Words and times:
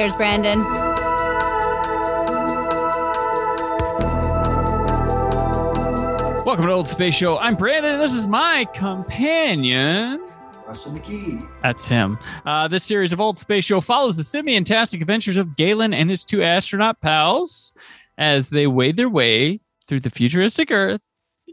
Now, 0.00 0.04
here's 0.04 0.16
Brandon. 0.16 0.64
Welcome 6.44 6.64
to 6.66 6.72
Old 6.72 6.88
Space 6.88 7.14
Show. 7.14 7.38
I'm 7.38 7.54
Brandon. 7.54 7.92
and 7.92 8.02
This 8.02 8.14
is 8.14 8.26
my 8.26 8.64
companion. 8.74 10.26
Russell 10.66 10.92
McGee. 10.92 11.46
That's 11.62 11.86
him. 11.86 12.18
Uh, 12.46 12.66
this 12.68 12.84
series 12.84 13.12
of 13.12 13.20
Old 13.20 13.38
Space 13.38 13.64
Show 13.64 13.80
follows 13.80 14.16
the 14.16 14.22
simiantastic 14.22 15.00
adventures 15.00 15.36
of 15.36 15.56
Galen 15.56 15.92
and 15.92 16.08
his 16.08 16.24
two 16.24 16.42
astronaut 16.42 17.00
pals 17.00 17.72
as 18.16 18.50
they 18.50 18.66
wade 18.66 18.96
their 18.96 19.08
way 19.08 19.60
through 19.86 20.00
the 20.00 20.10
futuristic 20.10 20.70
Earth 20.70 21.00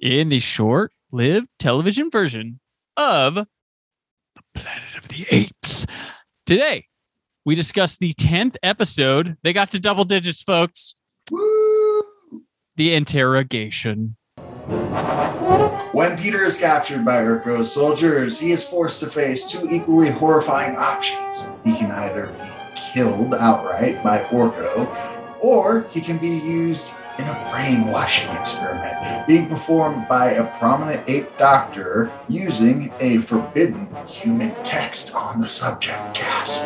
in 0.02 0.30
the 0.30 0.40
short 0.40 0.94
lived 1.12 1.48
television 1.60 2.10
version 2.10 2.60
of 2.96 3.36
The 3.36 3.46
Planet 4.54 4.96
of 4.98 5.08
the 5.10 5.26
Apes. 5.32 5.86
Today, 6.46 6.86
we 7.48 7.56
discuss 7.56 7.96
the 7.96 8.14
10th 8.16 8.58
episode. 8.62 9.38
They 9.42 9.54
got 9.54 9.72
to 9.72 9.80
double 9.80 10.04
digits, 10.04 10.42
folks. 10.42 10.96
Woo! 11.32 12.04
The 12.76 12.94
interrogation. 12.94 14.18
When 15.94 16.18
Peter 16.18 16.44
is 16.44 16.58
captured 16.58 17.06
by 17.06 17.24
Urko's 17.24 17.72
soldiers, 17.72 18.38
he 18.38 18.52
is 18.52 18.66
forced 18.66 19.00
to 19.00 19.08
face 19.08 19.50
two 19.50 19.66
equally 19.70 20.12
horrifying 20.12 20.76
options. 20.76 21.48
He 21.64 21.74
can 21.78 21.90
either 21.90 22.28
be 22.38 22.82
killed 22.94 23.34
outright 23.34 24.04
by 24.04 24.24
Urko, 24.24 25.40
or 25.40 25.88
he 25.92 26.02
can 26.02 26.18
be 26.18 26.28
used 26.28 26.92
in 27.18 27.24
a 27.24 27.50
brainwashing 27.50 28.30
experiment 28.36 29.17
being 29.28 29.48
performed 29.50 30.08
by 30.08 30.32
a 30.32 30.58
prominent 30.58 31.08
ape 31.10 31.38
doctor 31.38 32.10
using 32.30 32.92
a 33.02 33.18
forbidden 33.20 33.94
human 34.08 34.54
text 34.64 35.14
on 35.14 35.42
the 35.42 35.50
subject 35.50 36.00
cast. 36.16 36.64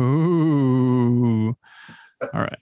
Ooh. 0.00 1.56
All 2.34 2.40
right. 2.40 2.58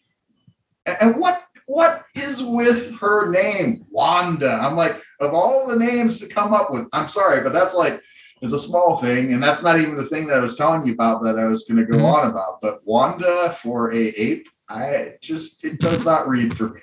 And- 1.00 1.16
what 1.16 1.42
what 1.68 2.04
is 2.14 2.40
with 2.44 2.96
her 3.00 3.28
name, 3.28 3.84
Wanda? 3.90 4.52
I'm 4.62 4.76
like, 4.76 5.02
of 5.18 5.34
all 5.34 5.66
the 5.66 5.74
names 5.76 6.20
to 6.20 6.28
come 6.28 6.54
up 6.54 6.70
with, 6.70 6.86
I'm 6.92 7.08
sorry, 7.08 7.40
but 7.42 7.52
that's 7.52 7.74
like 7.74 8.00
it's 8.40 8.52
a 8.52 8.58
small 8.58 8.98
thing, 8.98 9.32
and 9.32 9.42
that's 9.42 9.64
not 9.64 9.80
even 9.80 9.96
the 9.96 10.04
thing 10.04 10.28
that 10.28 10.38
I 10.38 10.42
was 10.42 10.56
telling 10.56 10.86
you 10.86 10.92
about 10.92 11.24
that 11.24 11.38
I 11.38 11.46
was 11.46 11.64
going 11.64 11.78
to 11.78 11.84
go 11.90 11.96
Mhm. 11.98 12.04
on 12.14 12.30
about. 12.30 12.60
But 12.62 12.82
Wanda 12.86 13.50
for 13.60 13.92
a 13.92 13.96
ape, 13.98 14.46
I 14.68 15.14
just 15.20 15.64
it 15.64 15.78
does 15.78 16.04
not 16.04 16.28
read 16.28 16.56
for 16.56 16.70
me. 16.70 16.80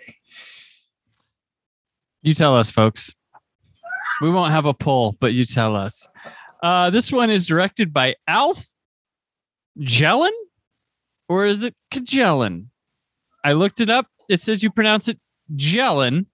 You 2.22 2.34
tell 2.34 2.56
us, 2.56 2.72
folks. 2.72 3.14
We 4.22 4.30
won't 4.30 4.52
have 4.52 4.66
a 4.66 4.74
poll, 4.74 5.18
but 5.20 5.34
you 5.34 5.46
tell 5.46 5.76
us. 5.76 6.08
Uh, 6.62 6.90
this 6.90 7.12
one 7.12 7.30
is 7.30 7.46
directed 7.46 7.92
by 7.92 8.16
Alf 8.28 8.66
Jellin, 9.80 10.32
or 11.28 11.46
is 11.46 11.64
it 11.64 11.76
Kjellin? 11.92 12.68
I 13.44 13.54
looked 13.54 13.82
it 13.82 13.90
up. 13.90 14.08
It 14.30 14.40
says 14.40 14.64
you 14.64 14.72
pronounce 14.72 15.10
it 15.10 15.20
Jellin. 15.54 16.28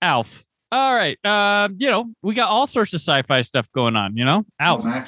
Alf. 0.00 0.46
All 0.72 0.94
right. 0.94 1.18
Uh, 1.22 1.68
you 1.76 1.90
know, 1.90 2.06
we 2.22 2.32
got 2.34 2.48
all 2.48 2.66
sorts 2.66 2.94
of 2.94 3.00
sci-fi 3.00 3.42
stuff 3.42 3.70
going 3.72 3.96
on. 3.96 4.16
You 4.16 4.24
know, 4.24 4.46
Alf. 4.58 4.82
Oh. 4.86 5.04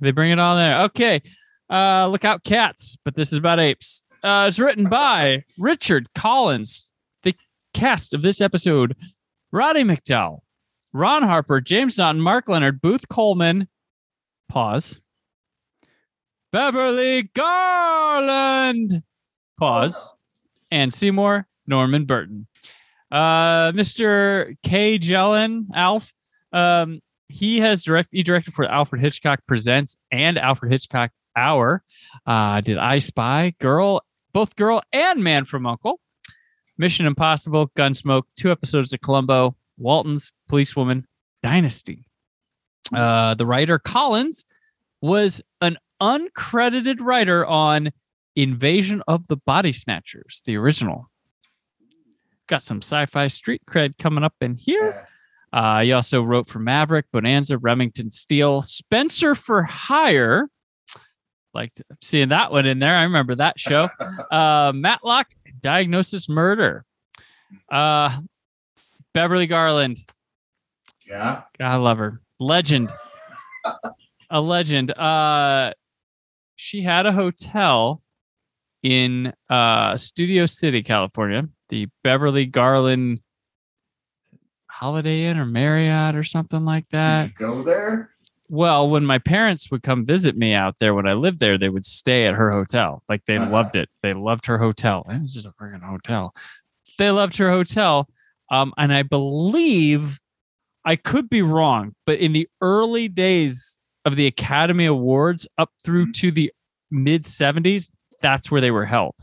They 0.00 0.10
bring 0.10 0.32
it 0.32 0.40
all 0.40 0.56
there. 0.56 0.82
Okay. 0.84 1.22
Uh, 1.70 2.08
look 2.08 2.24
out, 2.24 2.44
cats. 2.44 2.96
But 3.04 3.14
this 3.14 3.32
is 3.32 3.38
about 3.38 3.60
apes. 3.60 4.02
Uh, 4.22 4.46
it's 4.48 4.58
written 4.58 4.88
by 4.88 5.44
Richard 5.58 6.08
Collins. 6.14 6.92
The 7.22 7.34
cast 7.72 8.14
of 8.14 8.22
this 8.22 8.40
episode: 8.40 8.96
Roddy 9.52 9.82
McDowall, 9.82 10.40
Ron 10.92 11.22
Harper, 11.22 11.60
James 11.60 11.98
Naughton, 11.98 12.20
Mark 12.20 12.48
Lenard, 12.48 12.80
Booth 12.80 13.08
Colman. 13.08 13.68
Pause. 14.48 15.00
Beverly 16.52 17.30
Garland. 17.34 19.02
Pause. 19.58 20.14
Anne 20.70 20.90
Seymour 20.90 21.46
Norman 21.66 22.04
Burton. 22.04 22.46
Uh, 23.10 23.72
Mr. 23.72 24.56
K. 24.62 24.98
Jellin, 24.98 25.68
Alf. 25.74 26.12
Um, 26.52 27.00
he 27.28 27.60
has 27.60 27.84
direct 27.84 28.10
he 28.12 28.22
directed 28.22 28.54
for 28.54 28.64
Alfred 28.64 29.00
Hitchcock 29.00 29.40
Presents 29.46 29.96
and 30.12 30.38
Alfred 30.38 30.70
Hitchcock 30.70 31.10
Hour. 31.36 31.82
Uh, 32.26 32.60
did 32.60 32.78
I 32.78 32.98
Spy, 32.98 33.54
Girl, 33.60 34.02
both 34.32 34.56
Girl 34.56 34.82
and 34.92 35.22
Man 35.22 35.44
from 35.44 35.66
Uncle, 35.66 36.00
Mission 36.78 37.06
Impossible, 37.06 37.70
Gunsmoke, 37.76 38.24
two 38.36 38.50
episodes 38.50 38.92
of 38.92 39.00
Columbo, 39.00 39.56
Walton's 39.78 40.32
Policewoman, 40.48 41.06
Dynasty. 41.42 42.06
Uh, 42.94 43.34
the 43.34 43.46
writer 43.46 43.78
Collins 43.78 44.44
was 45.00 45.40
an 45.60 45.78
uncredited 46.00 47.00
writer 47.00 47.46
on 47.46 47.90
Invasion 48.36 49.02
of 49.06 49.28
the 49.28 49.36
Body 49.36 49.72
Snatchers, 49.72 50.42
the 50.44 50.56
original. 50.56 51.10
Got 52.46 52.62
some 52.62 52.78
sci-fi 52.78 53.28
street 53.28 53.62
cred 53.68 53.96
coming 53.98 54.24
up 54.24 54.34
in 54.40 54.56
here. 54.56 55.08
Uh, 55.52 55.82
he 55.82 55.92
also 55.92 56.20
wrote 56.20 56.48
for 56.48 56.58
Maverick, 56.58 57.06
Bonanza, 57.12 57.56
Remington 57.56 58.10
Steele, 58.10 58.60
Spenser 58.60 59.36
for 59.36 59.62
Hire. 59.62 60.50
Like 61.54 61.72
seeing 62.02 62.30
that 62.30 62.50
one 62.50 62.66
in 62.66 62.78
there. 62.78 62.96
I 62.96 63.04
remember 63.04 63.34
that 63.36 63.58
show. 63.58 63.88
Uh, 64.30 64.72
Matlock, 64.74 65.28
Diagnosis 65.60 66.28
Murder. 66.28 66.84
Uh, 67.70 68.18
Beverly 69.12 69.46
Garland. 69.46 69.98
Yeah. 71.06 71.42
God, 71.58 71.72
I 71.72 71.76
love 71.76 71.98
her. 71.98 72.20
Legend. 72.40 72.90
a 74.30 74.40
legend. 74.40 74.90
Uh, 74.90 75.72
she 76.56 76.82
had 76.82 77.06
a 77.06 77.12
hotel 77.12 78.02
in 78.82 79.32
uh, 79.48 79.96
Studio 79.96 80.46
City, 80.46 80.82
California. 80.82 81.48
The 81.68 81.88
Beverly 82.02 82.46
Garland 82.46 83.20
Holiday 84.68 85.24
Inn 85.26 85.38
or 85.38 85.46
Marriott 85.46 86.16
or 86.16 86.24
something 86.24 86.64
like 86.64 86.86
that. 86.88 87.22
Did 87.22 87.40
you 87.40 87.46
go 87.46 87.62
there? 87.62 88.13
Well, 88.54 88.88
when 88.88 89.04
my 89.04 89.18
parents 89.18 89.68
would 89.72 89.82
come 89.82 90.06
visit 90.06 90.36
me 90.36 90.52
out 90.54 90.78
there 90.78 90.94
when 90.94 91.08
I 91.08 91.14
lived 91.14 91.40
there, 91.40 91.58
they 91.58 91.68
would 91.68 91.84
stay 91.84 92.24
at 92.26 92.34
her 92.34 92.52
hotel. 92.52 93.02
Like 93.08 93.24
they 93.26 93.36
Uh-huh. 93.36 93.50
loved 93.50 93.74
it. 93.74 93.88
They 94.00 94.12
loved 94.12 94.46
her 94.46 94.58
hotel. 94.58 95.04
It 95.08 95.22
was 95.22 95.34
just 95.34 95.44
a 95.46 95.50
freaking 95.50 95.82
hotel. 95.82 96.32
They 96.96 97.10
loved 97.10 97.36
her 97.38 97.50
hotel. 97.50 98.08
Um, 98.52 98.72
and 98.78 98.92
I 98.92 99.02
believe 99.02 100.20
I 100.84 100.94
could 100.94 101.28
be 101.28 101.42
wrong, 101.42 101.96
but 102.06 102.18
in 102.20 102.32
the 102.32 102.48
early 102.60 103.08
days 103.08 103.76
of 104.04 104.14
the 104.14 104.26
Academy 104.28 104.84
Awards 104.84 105.48
up 105.58 105.70
through 105.82 106.12
to 106.12 106.30
the 106.30 106.52
mid 106.92 107.24
70s, 107.24 107.90
that's 108.20 108.52
where 108.52 108.60
they 108.60 108.70
were 108.70 108.84
held. 108.86 109.14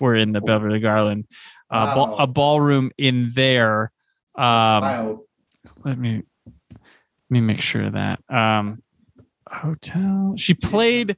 Were 0.00 0.14
in 0.14 0.32
the 0.32 0.40
Oh. 0.40 0.46
Beverly 0.46 0.80
Garland 0.80 1.26
uh, 1.70 1.94
ball, 1.94 2.12
Wow. 2.12 2.16
a 2.16 2.26
ballroom 2.26 2.92
in 2.96 3.30
there. 3.34 3.92
Um, 4.36 4.82
Wow. 4.82 5.20
let 5.84 5.98
me 5.98 6.22
let 7.30 7.34
me 7.34 7.40
make 7.40 7.60
sure 7.60 7.84
of 7.84 7.92
that. 7.92 8.20
Um 8.28 8.82
hotel. 9.48 10.34
She 10.36 10.54
played 10.54 11.16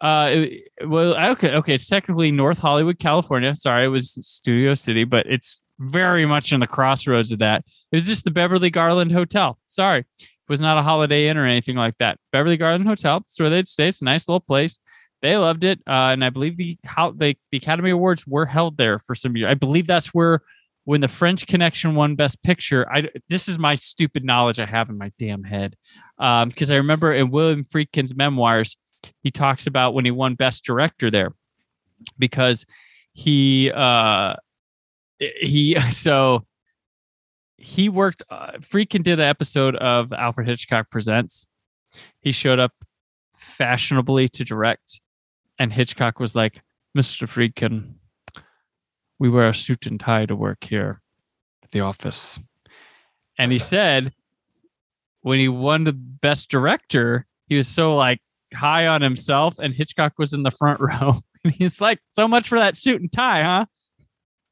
uh 0.00 0.46
well 0.84 1.16
okay 1.30 1.54
okay 1.54 1.74
it's 1.74 1.86
technically 1.86 2.32
north 2.32 2.58
hollywood 2.58 2.98
california. 2.98 3.54
Sorry 3.54 3.84
it 3.84 3.88
was 3.88 4.18
studio 4.20 4.74
city 4.74 5.04
but 5.04 5.26
it's 5.26 5.60
very 5.78 6.26
much 6.26 6.52
in 6.52 6.60
the 6.60 6.66
crossroads 6.66 7.32
of 7.32 7.38
that. 7.38 7.64
It 7.90 7.96
was 7.96 8.06
just 8.06 8.24
the 8.24 8.30
beverly 8.30 8.70
garland 8.70 9.12
hotel. 9.12 9.58
Sorry 9.66 10.00
it 10.00 10.48
was 10.48 10.60
not 10.60 10.78
a 10.78 10.82
holiday 10.82 11.28
inn 11.28 11.38
or 11.38 11.46
anything 11.46 11.76
like 11.76 11.96
that. 11.98 12.18
Beverly 12.32 12.56
garland 12.56 12.86
hotel 12.86 13.18
it's 13.18 13.38
where 13.38 13.50
they'd 13.50 13.68
stay. 13.68 13.88
It's 13.88 14.02
a 14.02 14.04
nice 14.04 14.28
little 14.28 14.40
place. 14.40 14.78
They 15.20 15.36
loved 15.36 15.62
it 15.62 15.78
uh, 15.86 16.10
and 16.10 16.24
i 16.24 16.30
believe 16.30 16.56
the 16.56 16.76
how 16.84 17.12
the, 17.12 17.36
the 17.52 17.58
academy 17.58 17.90
awards 17.90 18.26
were 18.26 18.44
held 18.44 18.76
there 18.76 18.98
for 18.98 19.14
some 19.14 19.36
years 19.36 19.52
i 19.52 19.54
believe 19.54 19.86
that's 19.86 20.08
where 20.08 20.40
when 20.84 21.00
the 21.00 21.08
French 21.08 21.46
Connection 21.46 21.94
won 21.94 22.16
Best 22.16 22.42
Picture, 22.42 22.90
I 22.90 23.08
this 23.28 23.48
is 23.48 23.58
my 23.58 23.76
stupid 23.76 24.24
knowledge 24.24 24.58
I 24.58 24.66
have 24.66 24.90
in 24.90 24.98
my 24.98 25.12
damn 25.18 25.44
head, 25.44 25.76
because 26.18 26.70
I 26.70 26.76
remember 26.76 27.12
in 27.12 27.30
William 27.30 27.64
Friedkin's 27.64 28.14
memoirs, 28.14 28.76
he 29.22 29.30
talks 29.30 29.66
about 29.66 29.94
when 29.94 30.04
he 30.04 30.10
won 30.10 30.34
Best 30.34 30.64
Director 30.64 31.10
there, 31.10 31.32
because 32.18 32.66
he 33.12 33.70
uh 33.70 34.34
he 35.18 35.78
so 35.90 36.44
he 37.56 37.88
worked. 37.88 38.22
Uh, 38.28 38.52
Friedkin 38.58 39.04
did 39.04 39.20
an 39.20 39.28
episode 39.28 39.76
of 39.76 40.12
Alfred 40.12 40.48
Hitchcock 40.48 40.90
Presents. 40.90 41.46
He 42.20 42.32
showed 42.32 42.58
up 42.58 42.72
fashionably 43.36 44.28
to 44.30 44.44
direct, 44.44 45.00
and 45.60 45.72
Hitchcock 45.72 46.18
was 46.18 46.34
like, 46.34 46.60
"Mr. 46.96 47.28
Friedkin, 47.28 47.94
we 49.18 49.28
wear 49.28 49.48
a 49.48 49.54
suit 49.54 49.86
and 49.86 50.00
tie 50.00 50.26
to 50.26 50.36
work 50.36 50.64
here 50.64 51.00
at 51.62 51.70
the 51.70 51.80
office," 51.80 52.40
and 53.38 53.52
he 53.52 53.58
said 53.58 54.12
when 55.22 55.38
he 55.38 55.48
won 55.48 55.84
the 55.84 55.92
best 55.92 56.50
director, 56.50 57.26
he 57.48 57.56
was 57.56 57.68
so 57.68 57.96
like 57.96 58.20
high 58.54 58.86
on 58.86 59.02
himself, 59.02 59.58
and 59.58 59.74
Hitchcock 59.74 60.14
was 60.18 60.32
in 60.32 60.42
the 60.42 60.50
front 60.50 60.80
row. 60.80 61.20
And 61.44 61.52
he's 61.52 61.80
like, 61.80 61.98
"So 62.12 62.28
much 62.28 62.48
for 62.48 62.56
that 62.56 62.76
suit 62.76 63.00
and 63.00 63.10
tie, 63.10 63.42
huh?" 63.42 63.66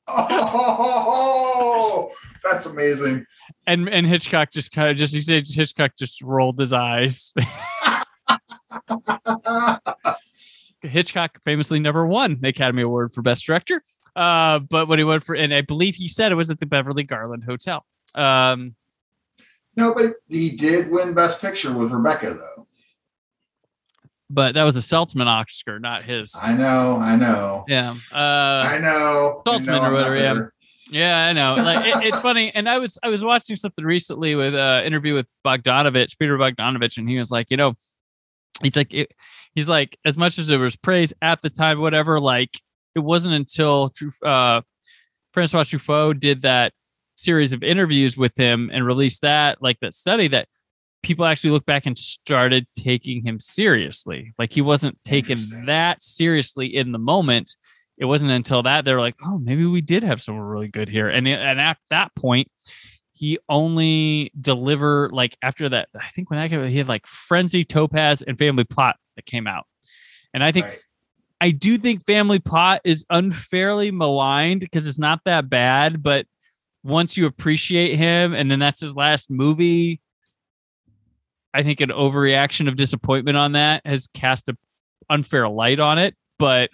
Oh, 0.09 2.11
that's 2.45 2.67
amazing. 2.67 3.27
And 3.65 3.89
and 3.89 4.09
Hitchcock 4.09 4.51
just 4.51 4.73
kind 4.73 4.91
of 4.91 4.97
just 4.97 5.15
he 5.15 5.21
said 5.21 5.47
Hitchcock 5.47 5.93
just 5.97 6.21
rolled 6.21 6.59
his 6.59 6.73
eyes. 6.73 7.33
Hitchcock 10.83 11.39
famously 11.45 11.79
never 11.79 12.05
won 12.05 12.39
the 12.41 12.49
Academy 12.49 12.83
Award 12.83 13.13
for 13.13 13.23
Best 13.23 13.47
Director. 13.47 13.85
Uh, 14.21 14.59
but 14.59 14.87
when 14.87 14.99
he 14.99 15.05
went 15.05 15.25
for, 15.25 15.35
and 15.35 15.55
I 15.55 15.63
believe 15.63 15.95
he 15.95 16.07
said 16.09 16.31
it 16.31 16.35
was 16.35 16.51
at 16.51 16.61
the 16.61 16.67
Beverly 16.67 17.05
Garland 17.05 17.45
Hotel. 17.45 17.87
Um, 18.15 18.75
No, 19.77 19.95
but 19.95 20.17
he 20.29 20.51
did 20.51 20.91
win 20.91 21.15
Best 21.15 21.41
Picture 21.41 21.73
with 21.73 21.91
Rebecca, 21.91 22.35
though. 22.35 22.67
but 24.29 24.55
that 24.55 24.65
was 24.65 24.77
a 24.77 24.81
Selznick 24.81 25.27
Oscar, 25.27 25.79
not 25.81 26.05
his. 26.05 26.37
I 26.41 26.55
know, 26.55 26.99
I 27.01 27.17
know, 27.17 27.65
Yeah. 27.67 27.95
Uh, 28.13 28.69
I 28.69 28.79
know. 28.79 29.43
Know 29.47 29.83
or 29.85 29.93
whatever, 29.93 30.17
yeah. 30.17 30.41
Yeah, 30.91 31.27
I 31.27 31.33
know. 31.33 31.55
Like 31.55 31.87
it, 31.87 32.07
it's 32.09 32.21
funny, 32.29 32.53
and 32.55 32.69
I 32.69 32.79
was 32.79 32.99
I 33.03 33.09
was 33.09 33.25
watching 33.25 33.57
something 33.57 33.85
recently 33.85 34.35
with 34.35 34.55
uh 34.55 34.83
interview 34.85 35.15
with 35.15 35.27
Bogdanovich, 35.47 36.19
Peter 36.19 36.37
Bogdanovich, 36.37 36.99
and 36.99 37.09
he 37.09 37.17
was 37.17 37.31
like, 37.31 37.51
you 37.51 37.57
know, 37.57 37.75
he's 38.63 38.75
like, 38.77 38.93
it, 38.93 39.13
he's 39.55 39.69
like, 39.69 39.97
as 40.05 40.19
much 40.19 40.39
as 40.39 40.51
it 40.51 40.57
was 40.57 40.77
praise 40.77 41.13
at 41.23 41.43
the 41.43 41.49
time, 41.51 41.81
whatever, 41.81 42.19
like 42.21 42.51
it 42.95 43.01
wasn't 43.01 43.35
until 43.35 43.93
uh 44.25 44.61
Francois 45.33 45.65
Truffaut 45.65 46.19
did 46.19 46.43
that 46.43 46.73
series 47.17 47.53
of 47.53 47.63
interviews 47.63 48.17
with 48.17 48.37
him 48.37 48.71
and 48.73 48.85
released 48.87 49.21
that 49.23 49.63
like 49.63 49.79
that 49.81 49.95
study 49.95 50.29
that 50.29 50.49
people 51.03 51.25
actually 51.25 51.51
look 51.51 51.65
back 51.65 51.87
and 51.87 51.97
started 51.97 52.67
taking 52.77 53.25
him 53.25 53.39
seriously. 53.41 54.35
Like 54.39 54.53
he 54.53 54.61
wasn't 54.61 54.99
taken 55.05 55.39
that 55.67 56.03
seriously 56.05 56.75
in 56.75 56.93
the 56.93 56.99
moment 56.99 57.57
it 58.01 58.07
wasn't 58.07 58.33
until 58.33 58.63
that 58.63 58.85
they 58.85 58.95
were 58.95 59.01
like, 59.01 59.15
oh, 59.23 59.39
maybe 59.39 59.67
we 59.67 59.83
did 59.83 60.03
have 60.03 60.23
someone 60.23 60.45
really 60.45 60.69
good 60.69 60.89
here. 60.89 61.09
And 61.09 61.29
and 61.29 61.61
at 61.61 61.77
that 61.91 62.15
point, 62.17 62.49
he 63.13 63.39
only 63.49 64.33
deliver 64.41 65.11
like 65.13 65.37
after 65.43 65.69
that. 65.69 65.91
I 65.95 66.09
think 66.09 66.31
when 66.31 66.39
I 66.39 66.49
came, 66.49 66.67
he 66.67 66.79
had 66.79 66.89
like 66.89 67.07
Frenzy, 67.07 67.63
Topaz, 67.63 68.23
and 68.23 68.39
Family 68.39 68.65
Plot 68.65 68.97
that 69.17 69.27
came 69.27 69.47
out. 69.47 69.67
And 70.33 70.43
I 70.43 70.51
think 70.51 70.67
Right. 70.67 70.79
I 71.41 71.51
do 71.53 71.79
think 71.79 72.05
Family 72.05 72.39
Plot 72.39 72.83
is 72.85 73.07
unfairly 73.09 73.91
maligned 73.91 74.61
because 74.61 74.87
it's 74.87 74.99
not 74.99 75.21
that 75.25 75.49
bad, 75.49 76.03
but 76.03 76.27
once 76.83 77.17
you 77.17 77.27
appreciate 77.27 77.97
him, 77.97 78.35
and 78.35 78.51
then 78.51 78.59
that's 78.59 78.81
his 78.81 78.95
last 78.95 79.31
movie. 79.31 80.01
I 81.53 81.63
think 81.63 81.81
an 81.81 81.89
overreaction 81.91 82.69
of 82.69 82.77
disappointment 82.77 83.37
on 83.37 83.53
that 83.53 83.83
has 83.85 84.09
cast 84.15 84.49
a 84.49 84.57
unfair 85.09 85.49
light 85.49 85.81
on 85.81 85.99
it. 85.99 86.15
But 86.39 86.71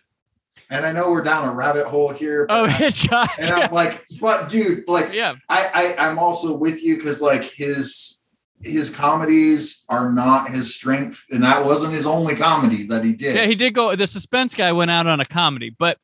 And 0.68 0.84
I 0.84 0.92
know 0.92 1.10
we're 1.10 1.22
down 1.22 1.48
a 1.48 1.52
rabbit 1.52 1.86
hole 1.86 2.10
here. 2.10 2.46
oh, 2.50 2.64
I- 2.64 2.70
Hitchcock. 2.70 3.30
and 3.38 3.50
I'm 3.50 3.72
like, 3.72 4.04
but 4.20 4.48
dude, 4.50 4.84
like, 4.88 5.12
yeah, 5.12 5.36
I, 5.48 5.94
I 5.96 6.06
I'm 6.08 6.18
also 6.18 6.54
with 6.56 6.82
you 6.82 6.96
because 6.96 7.20
like 7.22 7.42
his 7.44 8.25
his 8.62 8.90
comedies 8.90 9.84
are 9.88 10.10
not 10.12 10.48
his 10.50 10.74
strength, 10.74 11.24
and 11.30 11.42
that 11.42 11.64
wasn't 11.64 11.92
his 11.92 12.06
only 12.06 12.34
comedy 12.34 12.86
that 12.86 13.04
he 13.04 13.12
did. 13.12 13.34
yeah, 13.36 13.44
he 13.46 13.54
did 13.54 13.74
go. 13.74 13.94
The 13.94 14.06
suspense 14.06 14.54
guy 14.54 14.72
went 14.72 14.90
out 14.90 15.06
on 15.06 15.20
a 15.20 15.24
comedy, 15.26 15.70
but 15.78 15.98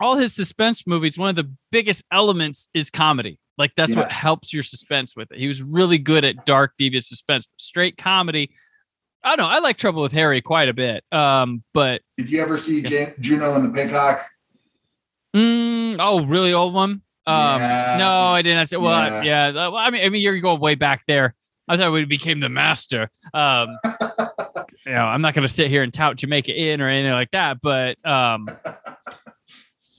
all 0.00 0.16
his 0.16 0.34
suspense 0.34 0.86
movies, 0.86 1.16
one 1.16 1.30
of 1.30 1.36
the 1.36 1.50
biggest 1.70 2.04
elements 2.12 2.68
is 2.74 2.90
comedy. 2.90 3.38
Like 3.58 3.72
that's 3.76 3.96
what 3.96 4.12
helps 4.12 4.52
your 4.52 4.62
suspense 4.62 5.16
with 5.16 5.32
it. 5.32 5.38
He 5.38 5.48
was 5.48 5.62
really 5.62 5.96
good 5.96 6.24
at 6.26 6.44
dark, 6.44 6.72
devious 6.76 7.08
suspense. 7.08 7.48
Straight 7.56 7.96
comedy. 7.96 8.50
I 9.24 9.34
don't 9.34 9.46
know. 9.46 9.50
I 9.50 9.60
like 9.60 9.78
Trouble 9.78 10.02
with 10.02 10.12
Harry 10.12 10.42
quite 10.42 10.68
a 10.68 10.74
bit. 10.74 11.02
Um, 11.10 11.62
but 11.72 12.02
Did 12.18 12.28
you 12.30 12.42
ever 12.42 12.58
see 12.58 12.82
Jan- 12.82 13.14
Juno 13.18 13.54
and 13.54 13.64
the 13.64 13.70
Peacock? 13.82 14.26
mm, 15.34 15.96
oh, 15.98 16.24
really 16.26 16.52
old 16.52 16.74
one. 16.74 17.02
Um, 17.26 17.60
Yeah, 17.60 17.96
no, 17.98 18.10
I 18.10 18.42
didn't. 18.42 18.58
I 18.58 18.64
said, 18.64 18.78
well, 18.80 18.92
I- 18.92 19.22
yeah. 19.22 19.50
Well, 19.52 19.76
I 19.76 19.90
mean, 19.90 20.04
I 20.04 20.08
mean, 20.10 20.22
you're 20.22 20.38
going 20.40 20.60
way 20.60 20.74
back 20.74 21.02
there. 21.06 21.34
I 21.68 21.76
thought 21.76 21.92
we 21.92 22.04
became 22.04 22.40
the 22.40 22.48
master. 22.48 23.10
Um, 23.34 23.78
you 24.86 24.92
know, 24.92 25.04
I'm 25.04 25.20
not 25.20 25.34
going 25.34 25.46
to 25.46 25.52
sit 25.52 25.68
here 25.68 25.82
and 25.82 25.92
tout 25.92 26.16
Jamaica 26.16 26.54
Inn 26.54 26.80
or 26.80 26.88
anything 26.88 27.12
like 27.12 27.30
that, 27.32 27.60
but 27.60 28.04
um, 28.06 28.48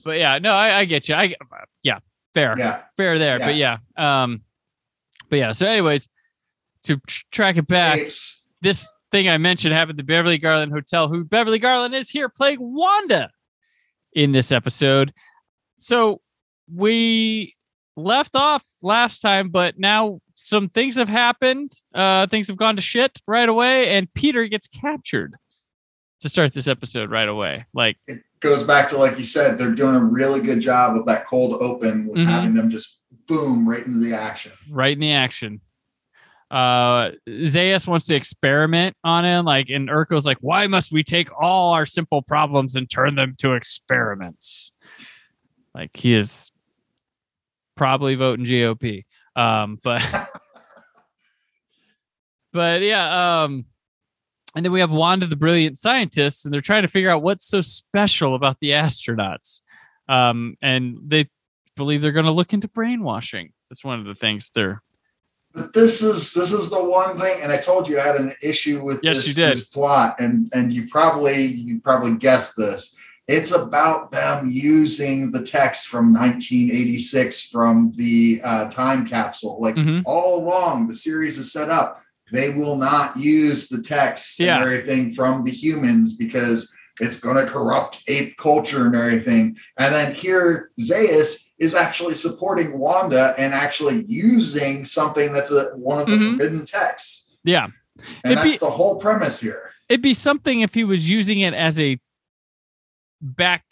but 0.04 0.18
yeah, 0.18 0.38
no, 0.38 0.52
I, 0.52 0.78
I 0.78 0.84
get 0.86 1.08
you. 1.08 1.14
I 1.14 1.34
yeah, 1.82 1.98
fair, 2.34 2.54
Yeah, 2.56 2.82
fair 2.96 3.18
there. 3.18 3.38
But 3.38 3.56
yeah, 3.56 3.78
um, 3.96 4.42
but 5.28 5.38
yeah. 5.38 5.52
So, 5.52 5.66
anyways, 5.66 6.08
to 6.84 6.96
tr- 7.06 7.24
track 7.30 7.56
it 7.56 7.66
back, 7.66 7.98
tapes. 7.98 8.46
this 8.62 8.88
thing 9.10 9.28
I 9.28 9.38
mentioned 9.38 9.74
happened 9.74 9.98
at 10.00 10.06
the 10.06 10.10
Beverly 10.10 10.38
Garland 10.38 10.72
Hotel. 10.72 11.08
Who 11.08 11.24
Beverly 11.24 11.58
Garland 11.58 11.94
is 11.94 12.08
here 12.08 12.28
playing 12.28 12.58
Wanda 12.60 13.30
in 14.14 14.32
this 14.32 14.50
episode. 14.52 15.12
So 15.78 16.20
we 16.72 17.54
left 17.96 18.34
off 18.34 18.64
last 18.82 19.20
time, 19.20 19.50
but 19.50 19.78
now 19.78 20.20
some 20.40 20.68
things 20.68 20.96
have 20.96 21.08
happened. 21.08 21.72
Uh, 21.92 22.26
things 22.28 22.46
have 22.46 22.56
gone 22.56 22.76
to 22.76 22.82
shit 22.82 23.20
right 23.26 23.48
away, 23.48 23.88
and 23.88 24.12
Peter 24.14 24.46
gets 24.46 24.68
captured 24.68 25.34
to 26.20 26.28
start 26.28 26.52
this 26.52 26.68
episode 26.68 27.10
right 27.10 27.28
away. 27.28 27.66
Like, 27.74 27.96
It 28.06 28.22
goes 28.40 28.62
back 28.62 28.88
to 28.90 28.96
like 28.98 29.18
you 29.18 29.24
said, 29.24 29.58
they're 29.58 29.74
doing 29.74 29.96
a 29.96 30.04
really 30.04 30.40
good 30.40 30.60
job 30.60 30.96
of 30.96 31.06
that 31.06 31.26
cold 31.26 31.60
open 31.60 32.06
with 32.06 32.18
Mhm. 32.18 32.26
having 32.26 32.54
them 32.54 32.70
just 32.70 33.00
boom 33.26 33.68
right 33.68 33.84
into 33.84 33.98
the 33.98 34.14
action. 34.14 34.52
right 34.70 34.92
in 34.92 35.00
the 35.00 35.12
action. 35.12 35.60
Uh 36.50 37.10
Zaius 37.28 37.86
wants 37.86 38.06
to 38.06 38.14
experiment 38.14 38.96
on 39.04 39.24
him, 39.24 39.44
like 39.44 39.68
and 39.70 39.90
Urko's 39.90 40.24
like, 40.24 40.38
why 40.40 40.66
must 40.66 40.90
we 40.92 41.02
take 41.04 41.28
all 41.38 41.72
our 41.74 41.84
simple 41.84 42.22
problems 42.22 42.74
and 42.74 42.88
turn 42.88 43.16
them 43.16 43.34
to 43.38 43.52
experiments? 43.54 44.72
Like 45.74 45.94
he 45.96 46.14
is 46.14 46.50
probably 47.76 48.14
voting 48.14 48.44
GOP. 48.46 49.04
Um, 49.36 49.78
but 49.84 50.02
but 52.52 52.82
yeah, 52.82 53.42
um, 53.44 53.66
and 54.54 54.64
then 54.64 54.72
we 54.72 54.80
have 54.80 54.90
Wanda 54.90 55.26
the 55.26 55.36
brilliant 55.36 55.78
scientist, 55.78 56.44
and 56.44 56.52
they're 56.54 56.60
trying 56.60 56.82
to 56.82 56.88
figure 56.88 57.10
out 57.10 57.22
what's 57.22 57.46
so 57.46 57.60
special 57.60 58.34
about 58.34 58.58
the 58.60 58.70
astronauts. 58.70 59.60
Um, 60.08 60.56
and 60.62 60.98
they 61.06 61.28
believe 61.76 62.00
they're 62.02 62.12
gonna 62.12 62.32
look 62.32 62.52
into 62.52 62.68
brainwashing. 62.68 63.52
That's 63.68 63.84
one 63.84 64.00
of 64.00 64.06
the 64.06 64.14
things 64.14 64.50
they're 64.54 64.82
But 65.54 65.72
this 65.74 66.02
is 66.02 66.32
this 66.32 66.52
is 66.52 66.70
the 66.70 66.82
one 66.82 67.18
thing, 67.20 67.40
and 67.42 67.52
I 67.52 67.58
told 67.58 67.88
you 67.88 68.00
I 68.00 68.04
had 68.04 68.16
an 68.16 68.32
issue 68.42 68.82
with 68.82 69.00
Yes, 69.02 69.18
this, 69.18 69.28
you 69.28 69.34
did. 69.34 69.50
this 69.50 69.68
plot, 69.68 70.16
and 70.18 70.48
and 70.54 70.72
you 70.72 70.88
probably 70.88 71.44
you 71.44 71.80
probably 71.80 72.16
guessed 72.16 72.56
this. 72.56 72.94
It's 73.28 73.50
about 73.52 74.10
them 74.10 74.50
using 74.50 75.30
the 75.30 75.42
text 75.44 75.88
from 75.88 76.14
1986 76.14 77.42
from 77.50 77.92
the 77.96 78.40
uh, 78.42 78.70
time 78.70 79.06
capsule. 79.06 79.60
Like 79.60 79.74
Mhm. 79.76 80.02
all 80.06 80.38
along, 80.42 80.86
the 80.86 80.94
series 80.94 81.38
is 81.38 81.52
set 81.52 81.68
up. 81.68 81.98
They 82.32 82.50
will 82.50 82.76
not 82.76 83.16
use 83.16 83.68
the 83.68 83.82
text 83.82 84.38
Yeah. 84.38 84.56
and 84.56 84.64
everything 84.64 85.12
from 85.12 85.44
the 85.44 85.50
humans 85.50 86.16
because 86.16 86.72
it's 87.00 87.18
going 87.20 87.36
to 87.36 87.50
corrupt 87.50 88.02
ape 88.08 88.36
culture 88.36 88.86
and 88.86 88.94
everything. 88.94 89.56
And 89.78 89.94
then 89.94 90.12
here, 90.14 90.70
Zaius 90.80 91.44
is 91.58 91.74
actually 91.74 92.14
supporting 92.14 92.78
Wanda 92.78 93.34
and 93.38 93.54
actually 93.54 94.04
using 94.08 94.84
something 94.84 95.32
that's 95.32 95.50
a, 95.52 95.70
one 95.76 96.00
of 96.00 96.06
the 96.08 96.16
Mhm. 96.16 96.30
forbidden 96.32 96.64
texts. 96.64 97.34
yeah. 97.44 97.68
And 98.24 98.32
It'd 98.32 98.44
be- 98.44 98.50
that's 98.50 98.60
the 98.60 98.70
whole 98.70 98.96
premise 98.96 99.40
here. 99.40 99.72
It'd 99.88 100.02
be 100.02 100.14
something 100.14 100.60
if 100.60 100.74
he 100.74 100.84
was 100.84 101.08
using 101.08 101.40
it 101.40 101.54
as 101.54 101.80
a 101.80 101.98
back, 103.20 103.64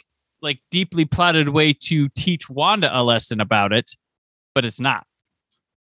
like 0.43 0.61
deeply 0.71 1.05
plotted 1.05 1.49
way 1.51 1.73
to 1.73 2.09
teach 2.11 2.49
Wanda 2.51 2.91
a 2.93 3.03
lesson 3.03 3.41
about 3.41 3.73
it, 3.73 3.93
but 4.55 4.65
it's 4.65 4.81
not. 4.81 5.07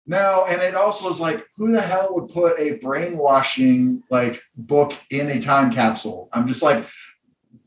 No, 0.07 0.45
and 0.47 0.61
it 0.61 0.75
also 0.75 1.09
is 1.09 1.19
like, 1.19 1.45
who 1.57 1.71
the 1.71 1.81
hell 1.81 2.09
would 2.13 2.29
put 2.31 2.59
a 2.59 2.77
brainwashing 2.77 4.03
like 4.11 4.41
book 4.55 4.93
in 5.09 5.27
a 5.29 5.41
time 5.41 5.71
capsule? 5.71 6.29
I'm 6.31 6.47
just 6.47 6.61
like, 6.61 6.85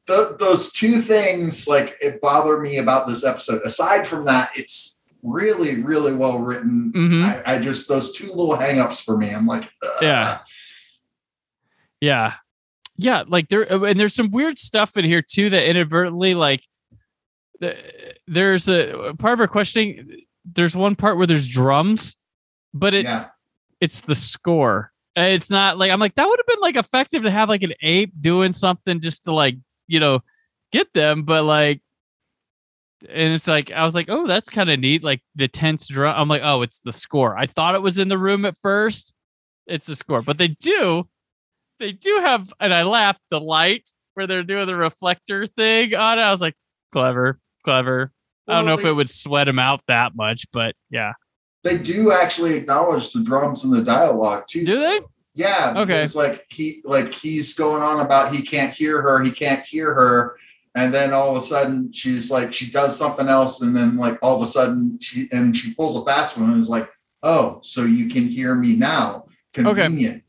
th- 0.07 0.39
those 0.39 0.71
two 0.73 1.01
things 1.01 1.67
like 1.67 1.97
it 2.01 2.21
bother 2.21 2.59
me 2.61 2.79
about 2.79 3.09
this 3.09 3.25
episode. 3.25 3.63
Aside 3.63 4.07
from 4.07 4.25
that, 4.27 4.51
it's 4.55 5.01
really, 5.25 5.83
really 5.83 6.15
well 6.15 6.39
written. 6.39 6.93
Mhm. 6.95 7.25
I, 7.47 7.57
I 7.57 7.59
just 7.59 7.89
those 7.89 8.13
two 8.13 8.29
little 8.29 8.57
hangups 8.57 9.05
for 9.05 9.17
me. 9.19 9.31
I'm 9.31 9.47
like, 9.47 9.65
ugh. 9.83 9.91
Yeah. 10.01 10.39
Yeah. 12.01 12.35
Yeah. 12.97 13.25
Like 13.27 13.49
there, 13.49 13.63
and 13.63 13.99
there's 13.99 14.15
some 14.15 14.31
weird 14.31 14.59
stuff 14.61 14.97
in 14.97 15.05
here 15.05 15.23
too 15.23 15.51
that 15.51 15.69
inadvertently, 15.69 16.35
like, 16.35 16.63
the- 17.59 17.77
there's 18.29 18.69
a 18.69 19.13
part 19.19 19.35
of 19.35 19.41
our 19.41 19.49
questioning. 19.49 20.21
There's 20.45 20.77
one 20.77 20.95
part 20.95 21.19
where 21.19 21.27
there's 21.27 21.49
drums 21.49 22.17
but 22.79 22.95
it's 22.95 23.09
Yeah. 23.09 23.25
it's 23.81 24.01
the 24.03 24.15
score. 24.15 24.93
It's 25.17 25.51
not 25.51 25.79
like 25.79 25.91
I'm 25.91 26.01
like 26.01 26.15
that 26.15 26.29
would 26.29 26.39
have 26.39 26.47
been 26.47 26.61
like 26.61 26.77
effective 26.77 27.23
to 27.23 27.31
have 27.31 27.49
like 27.49 27.63
an 27.63 27.75
ape 27.83 28.13
doing 28.21 28.53
something 28.53 29.01
just 29.01 29.25
to 29.25 29.33
like 29.33 29.57
you 29.87 30.01
know 30.01 30.21
get 30.73 30.93
them, 30.95 31.25
but 31.25 31.45
like. 31.45 31.81
And 33.09 33.33
it's 33.33 33.47
like 33.47 33.71
I 33.71 33.85
was 33.85 33.95
like, 33.95 34.07
oh, 34.09 34.27
that's 34.27 34.49
kind 34.49 34.69
of 34.69 34.81
neat. 34.81 35.05
Like 35.05 35.23
the 35.37 35.47
tense 35.47 35.87
drum. 35.87 36.15
I'm 36.17 36.27
like, 36.29 36.43
oh, 36.45 36.63
it's 36.63 36.81
the 36.81 36.93
score. 36.93 37.39
I 37.39 37.47
thought 37.47 37.77
it 37.77 37.83
was 37.83 37.97
in 37.97 38.09
the 38.09 38.19
room 38.19 38.45
at 38.45 38.57
first. 38.61 39.15
It's 39.69 39.87
the 39.87 39.95
score, 39.95 40.21
but 40.21 40.37
they 40.37 40.49
do, 40.49 41.09
they 41.79 41.93
do 41.93 42.19
have. 42.21 42.53
And 42.59 42.75
I 42.75 42.83
laughed 42.83 43.21
the 43.31 43.41
light 43.41 43.89
where 44.15 44.27
they're 44.27 44.43
doing 44.43 44.67
the 44.67 44.75
reflector 44.75 45.47
thing 45.47 45.95
on 45.95 46.19
it. 46.19 46.23
I 46.23 46.33
was 46.33 46.41
like, 46.41 46.55
clever, 46.91 47.39
clever. 47.63 48.11
I 48.49 48.55
don't 48.57 48.67
Well, 48.67 48.77
know 48.77 48.81
if 48.81 48.85
it 48.87 48.93
would 48.95 49.11
sweat 49.11 49.47
him 49.47 49.61
out 49.61 49.81
that 49.87 50.17
much, 50.17 50.47
but 50.53 50.75
yeah. 50.91 51.13
They 51.65 51.79
do 51.79 52.13
actually 52.13 52.55
acknowledge 52.55 53.13
the 53.13 53.23
drums 53.23 53.65
and 53.65 53.73
the 53.73 53.83
dialogue 53.83 54.45
too. 54.49 54.65
Do 54.65 54.79
they? 54.79 55.01
Yeah. 55.35 55.75
Okay. 55.77 56.03
It's 56.03 56.15
like 56.15 56.45
he 56.51 56.81
like 56.85 57.13
he's 57.13 57.55
going 57.55 57.83
on 57.83 58.01
about 58.01 58.35
he 58.35 58.43
can't 58.43 58.75
hear 58.75 59.01
her, 59.03 59.23
he 59.23 59.31
can't 59.31 59.65
hear 59.65 59.95
her. 59.95 60.37
And 60.75 60.95
then 60.95 61.13
all 61.13 61.31
of 61.31 61.37
a 61.37 61.45
sudden 61.47 61.93
she's 61.93 62.31
like 62.31 62.53
she 62.53 62.71
does 62.71 62.97
something 62.97 63.29
else, 63.29 63.61
and 63.63 63.77
then 63.77 63.97
like 63.97 64.19
all 64.23 64.37
of 64.37 64.43
a 64.43 64.47
sudden 64.47 64.99
she 65.01 65.29
and 65.33 65.57
she 65.57 65.75
pulls 65.75 65.97
a 65.97 66.05
fast 66.05 66.37
one 66.37 66.51
and 66.51 66.61
is 66.61 66.69
like, 66.69 66.89
oh, 67.23 67.59
so 67.63 67.83
you 67.83 68.09
can 68.09 68.29
hear 68.29 68.55
me 68.55 68.77
now. 68.77 69.27
Convenient. 69.53 70.23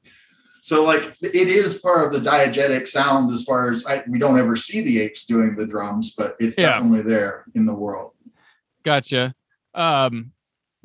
So 0.61 0.83
like 0.83 1.15
it 1.21 1.47
is 1.47 1.79
part 1.79 2.05
of 2.07 2.13
the 2.23 2.29
diegetic 2.29 2.87
sound 2.87 3.31
as 3.33 3.43
far 3.43 3.71
as 3.71 3.85
I, 3.85 4.03
we 4.07 4.19
don't 4.19 4.37
ever 4.37 4.55
see 4.57 4.81
the 4.81 4.99
apes 5.01 5.25
doing 5.25 5.55
the 5.55 5.65
drums, 5.65 6.13
but 6.17 6.35
it's 6.39 6.57
Yeah. 6.57 6.73
definitely 6.73 7.01
there 7.01 7.45
in 7.55 7.65
the 7.65 7.73
world. 7.73 8.11
Gotcha. 8.83 9.33
Um, 9.73 10.31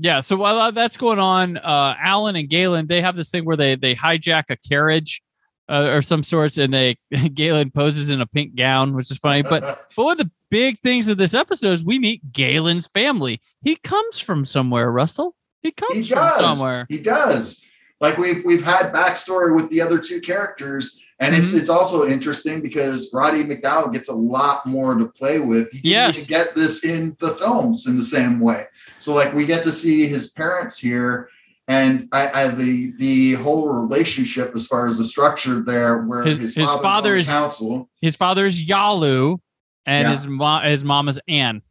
yeah. 0.05 0.21
So 0.21 0.37
while 0.37 0.71
that's 0.71 0.99
going 0.99 1.19
on, 1.19 1.57
uh, 1.57 1.95
Alan 1.99 2.37
and 2.37 2.47
Galen 2.47 2.87
they 2.87 3.01
have 3.01 3.17
this 3.17 3.31
thing 3.31 3.47
where 3.47 3.57
they 3.57 3.75
they 3.75 3.95
hijack 3.95 4.45
a 4.51 4.57
carriage 4.57 5.23
uh, 5.67 5.89
or 5.93 6.03
some 6.03 6.23
sorts, 6.23 6.59
and 6.59 6.75
they 6.75 6.99
Galen 7.33 7.71
poses 7.71 8.11
in 8.11 8.21
a 8.21 8.27
pink 8.27 8.55
gown, 8.55 8.95
which 8.95 9.11
is 9.11 9.17
funny. 9.17 9.41
But 9.41 9.63
but 9.97 10.05
one 10.05 10.21
of 10.21 10.27
the 10.27 10.31
big 10.51 10.79
things 10.81 11.09
of 11.09 11.17
this 11.17 11.33
episode 11.33 11.73
is 11.73 11.83
we 11.83 11.99
meet 11.99 12.33
Galen's 12.33 12.87
family. 12.89 13.41
He 13.63 13.77
comes 13.77 14.19
from 14.19 14.45
somewhere, 14.45 14.93
Russell. 14.93 15.35
He 15.63 15.73
comes 15.73 16.07
he 16.07 16.15
from 16.15 16.29
somewhere. 16.39 16.85
He 16.91 16.99
does. 16.99 17.65
Like 17.99 18.19
we've 18.19 18.45
we've 18.45 18.63
had 18.63 18.93
backstory 18.93 19.57
with 19.57 19.71
the 19.71 19.81
other 19.81 19.99
two 19.99 20.21
characters, 20.21 21.01
and 21.21 21.35
it's 21.35 21.51
Mhm. 21.51 21.59
it's 21.61 21.69
also 21.69 22.07
interesting 22.07 22.61
because 22.61 23.11
Roddy 23.13 23.45
McDowall 23.45 23.93
gets 23.93 24.09
a 24.09 24.15
lot 24.15 24.67
more 24.67 24.95
to 24.97 25.07
play 25.07 25.39
with. 25.39 25.71
Didn't 25.73 25.85
Yes. 25.85 26.27
get 26.27 26.55
this 26.55 26.85
in 26.85 27.17
the 27.21 27.31
films 27.31 27.87
in 27.87 27.97
the 27.97 28.03
same 28.05 28.41
way. 28.41 28.67
So 28.99 29.15
like 29.15 29.33
we 29.35 29.47
get 29.47 29.63
to 29.65 29.73
see 29.73 30.07
his 30.07 30.31
parents 30.31 30.79
here, 30.79 31.29
and 31.69 32.09
I, 32.13 32.29
I 32.43 32.49
the 32.49 32.93
the 32.99 33.35
whole 33.35 33.69
relationship 33.69 34.53
as 34.55 34.67
far 34.67 34.89
as 34.89 34.99
the 34.99 35.05
structure 35.05 35.63
there, 35.63 36.03
where 36.03 36.25
His- 36.25 36.39
his, 36.39 36.55
his 36.55 36.71
father 36.71 37.15
is- 37.17 37.29
council. 37.31 37.89
His 38.01 38.17
father 38.17 38.45
is 38.47 38.63
Yalu, 38.63 39.39
and 39.87 40.07
Yeah. 40.09 40.13
his 40.13 40.27
mom 40.27 40.65
his 40.65 40.83
mom 40.85 41.09
is 41.09 41.21
Anne. 41.29 41.63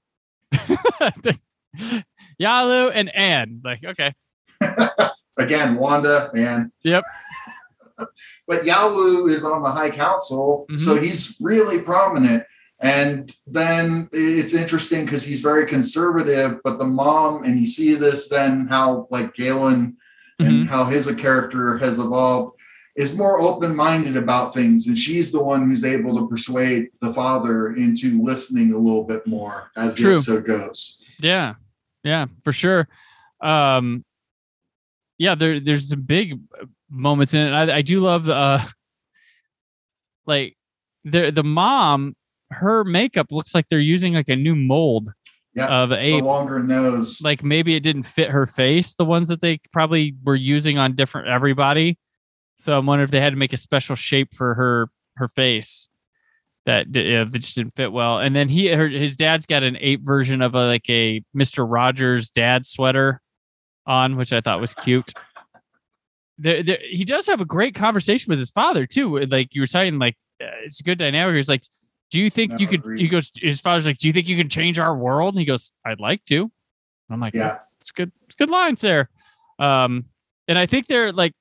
Yalu 2.37 2.89
and 2.89 3.09
Anne. 3.15 3.61
Like 3.63 3.83
okay. 3.83 4.13
again, 5.37 5.75
Wanda, 5.75 6.29
man. 6.33 6.71
Yep. 6.83 7.03
but 8.47 8.65
Yalu 8.65 9.27
is 9.27 9.43
on 9.45 9.63
the 9.63 9.71
High 9.71 9.89
Council, 9.91 10.65
Mm-hmm. 10.69 10.77
so 10.77 10.95
he's 10.95 11.37
really 11.41 11.81
prominent. 11.81 12.43
And 12.79 13.33
then 13.47 14.09
it's 14.11 14.53
interesting 14.53 15.05
because 15.05 15.23
he's 15.23 15.39
very 15.39 15.65
conservative, 15.65 16.59
but 16.65 16.79
the 16.79 16.85
mom, 16.85 17.43
and 17.43 17.57
you 17.59 17.65
see 17.67 17.95
this 17.95 18.27
then 18.27 18.67
how 18.67 19.07
like 19.09 19.33
Galen 19.35 19.95
Mhm. 20.41 20.47
and 20.47 20.67
how 20.69 20.83
his 20.85 21.05
character 21.15 21.77
has 21.77 21.99
evolved 21.99 22.57
is 22.95 23.15
more 23.15 23.39
open-minded 23.39 24.17
about 24.17 24.53
things 24.53 24.87
and 24.87 24.97
she's 24.97 25.31
the 25.31 25.41
one 25.43 25.67
who's 25.69 25.83
able 25.83 26.15
to 26.17 26.27
persuade 26.27 26.89
the 27.01 27.13
father 27.13 27.73
into 27.75 28.21
listening 28.23 28.71
a 28.73 28.77
little 28.77 29.03
bit 29.03 29.25
more 29.27 29.71
as 29.77 29.95
the 29.95 30.11
episode 30.11 30.45
goes 30.45 30.99
Yeah, 31.19 31.53
yeah, 32.03 32.25
for 32.43 32.51
sure. 32.51 32.87
Um, 33.41 34.03
yeah, 35.19 35.35
there 35.35 35.59
there's 35.59 35.89
some 35.89 36.01
big 36.01 36.39
moments 36.93 37.33
in 37.33 37.41
it. 37.41 37.51
I, 37.51 37.77
I 37.77 37.81
do 37.81 37.99
love 37.99 38.25
the 38.25 38.35
uh, 38.35 38.63
like 40.25 40.55
the 41.03 41.31
the 41.31 41.43
mom. 41.43 42.15
Her 42.51 42.83
makeup 42.83 43.31
looks 43.31 43.55
like 43.55 43.67
they're 43.69 43.79
using 43.79 44.13
like 44.13 44.29
a 44.29 44.35
new 44.35 44.55
mold 44.55 45.11
Yeah, 45.55 45.67
of 45.67 45.91
a 45.91 46.21
longer 46.21 46.59
nose 46.61 47.19
Like 47.21 47.43
maybe 47.43 47.75
it 47.75 47.79
didn't 47.79 48.03
fit 48.03 48.29
her 48.29 48.45
face. 48.45 48.93
The 48.93 49.05
ones 49.05 49.27
that 49.29 49.41
they 49.41 49.59
probably 49.71 50.15
were 50.23 50.35
using 50.35 50.77
on 50.77 50.95
different 50.95 51.27
everybody. 51.27 51.97
So 52.57 52.77
I'm 52.77 52.85
wondering 52.85 53.07
if 53.07 53.11
they 53.11 53.21
had 53.21 53.31
to 53.31 53.37
make 53.37 53.53
a 53.53 53.57
special 53.57 53.95
shape 53.95 54.35
for 54.35 54.53
her 54.53 54.89
her 55.15 55.29
face 55.29 55.89
that 56.65 56.95
yeah, 56.95 57.23
that 57.23 57.39
just 57.39 57.55
didn't 57.55 57.75
fit 57.75 57.91
well. 57.91 58.19
And 58.19 58.35
then 58.35 58.49
he 58.49 58.67
her, 58.67 58.87
his 58.87 59.17
dad's 59.17 59.45
got 59.45 59.63
an 59.63 59.77
ape 59.79 60.01
version 60.01 60.41
of 60.41 60.55
a 60.55 60.67
like 60.67 60.89
a 60.89 61.23
Mister 61.33 61.65
Rogers 61.65 62.29
dad 62.29 62.65
sweater 62.65 63.21
on, 63.85 64.15
which 64.15 64.31
I 64.31 64.41
thought 64.41 64.61
was 64.61 64.73
cute. 64.73 65.11
There, 66.37 66.63
there, 66.63 66.79
he 66.81 67.05
does 67.05 67.27
have 67.27 67.41
a 67.41 67.45
great 67.45 67.75
conversation 67.75 68.29
with 68.29 68.39
his 68.39 68.49
father 68.49 68.85
too. 68.85 69.19
Like 69.19 69.53
you 69.53 69.61
were 69.61 69.67
saying, 69.67 69.99
like 69.99 70.15
uh, 70.41 70.47
it's 70.65 70.79
a 70.79 70.83
good 70.83 70.97
dynamic. 70.97 71.35
He's 71.35 71.49
like, 71.49 71.63
"Do 72.11 72.19
you 72.19 72.29
think 72.29 72.51
No, 72.51 72.57
you 72.57 72.67
could?" 72.67 72.79
agreed. 72.79 72.99
He 72.99 73.07
goes, 73.07 73.31
"His 73.35 73.61
father's 73.61 73.85
like, 73.85 73.97
do 73.97 74.07
you 74.07 74.13
think 74.13 74.27
you 74.27 74.37
can 74.37 74.49
change 74.49 74.79
our 74.79 74.95
world?" 74.95 75.35
And 75.35 75.39
he 75.39 75.45
goes, 75.45 75.71
"I'd 75.85 75.99
like 75.99 76.25
to." 76.25 76.51
I'm 77.09 77.19
like, 77.19 77.33
Yeah. 77.33 77.57
It's 77.79 77.91
good. 77.91 78.11
It's 78.25 78.35
good 78.35 78.49
lines 78.49 78.81
there." 78.81 79.09
Um, 79.59 80.05
and 80.47 80.57
I 80.57 80.65
think 80.65 80.87
they're 80.87 81.11
like 81.11 81.33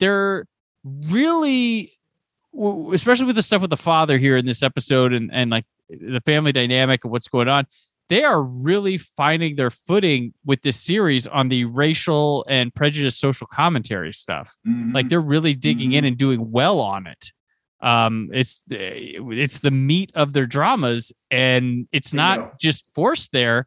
they're 0.00 0.46
really, 0.84 1.92
especially 2.92 3.26
with 3.26 3.36
the 3.36 3.42
stuff 3.42 3.62
with 3.62 3.70
the 3.70 3.76
father 3.76 4.18
here 4.18 4.36
in 4.36 4.46
this 4.46 4.62
episode, 4.62 5.12
and 5.12 5.30
and 5.32 5.50
like 5.50 5.64
the 5.88 6.20
family 6.24 6.52
dynamic 6.52 7.04
and 7.04 7.12
what's 7.12 7.28
going 7.28 7.48
on. 7.48 7.66
They 8.12 8.24
are 8.24 8.42
really 8.42 8.98
finding 8.98 9.56
their 9.56 9.70
footing 9.70 10.34
with 10.44 10.60
this 10.60 10.78
series 10.78 11.26
on 11.26 11.48
the 11.48 11.64
racial 11.64 12.44
and 12.46 12.74
prejudice 12.74 13.16
social 13.16 13.46
commentary 13.46 14.12
stuff. 14.12 14.54
Mhm. 14.68 14.92
like 14.92 15.08
they're 15.08 15.18
really 15.36 15.54
digging 15.54 15.92
in 15.92 16.04
Mhm. 16.04 16.08
and 16.08 16.18
doing 16.18 16.50
well 16.52 16.78
on 16.80 17.06
it. 17.06 17.32
Um 17.80 18.28
it's 18.34 18.62
it's 18.68 19.60
the 19.60 19.70
meat 19.70 20.12
of 20.14 20.34
their 20.34 20.44
dramas 20.44 21.10
and 21.30 21.88
it's 21.90 22.12
not 22.12 22.60
just 22.60 22.84
forced 22.94 23.32
there 23.32 23.66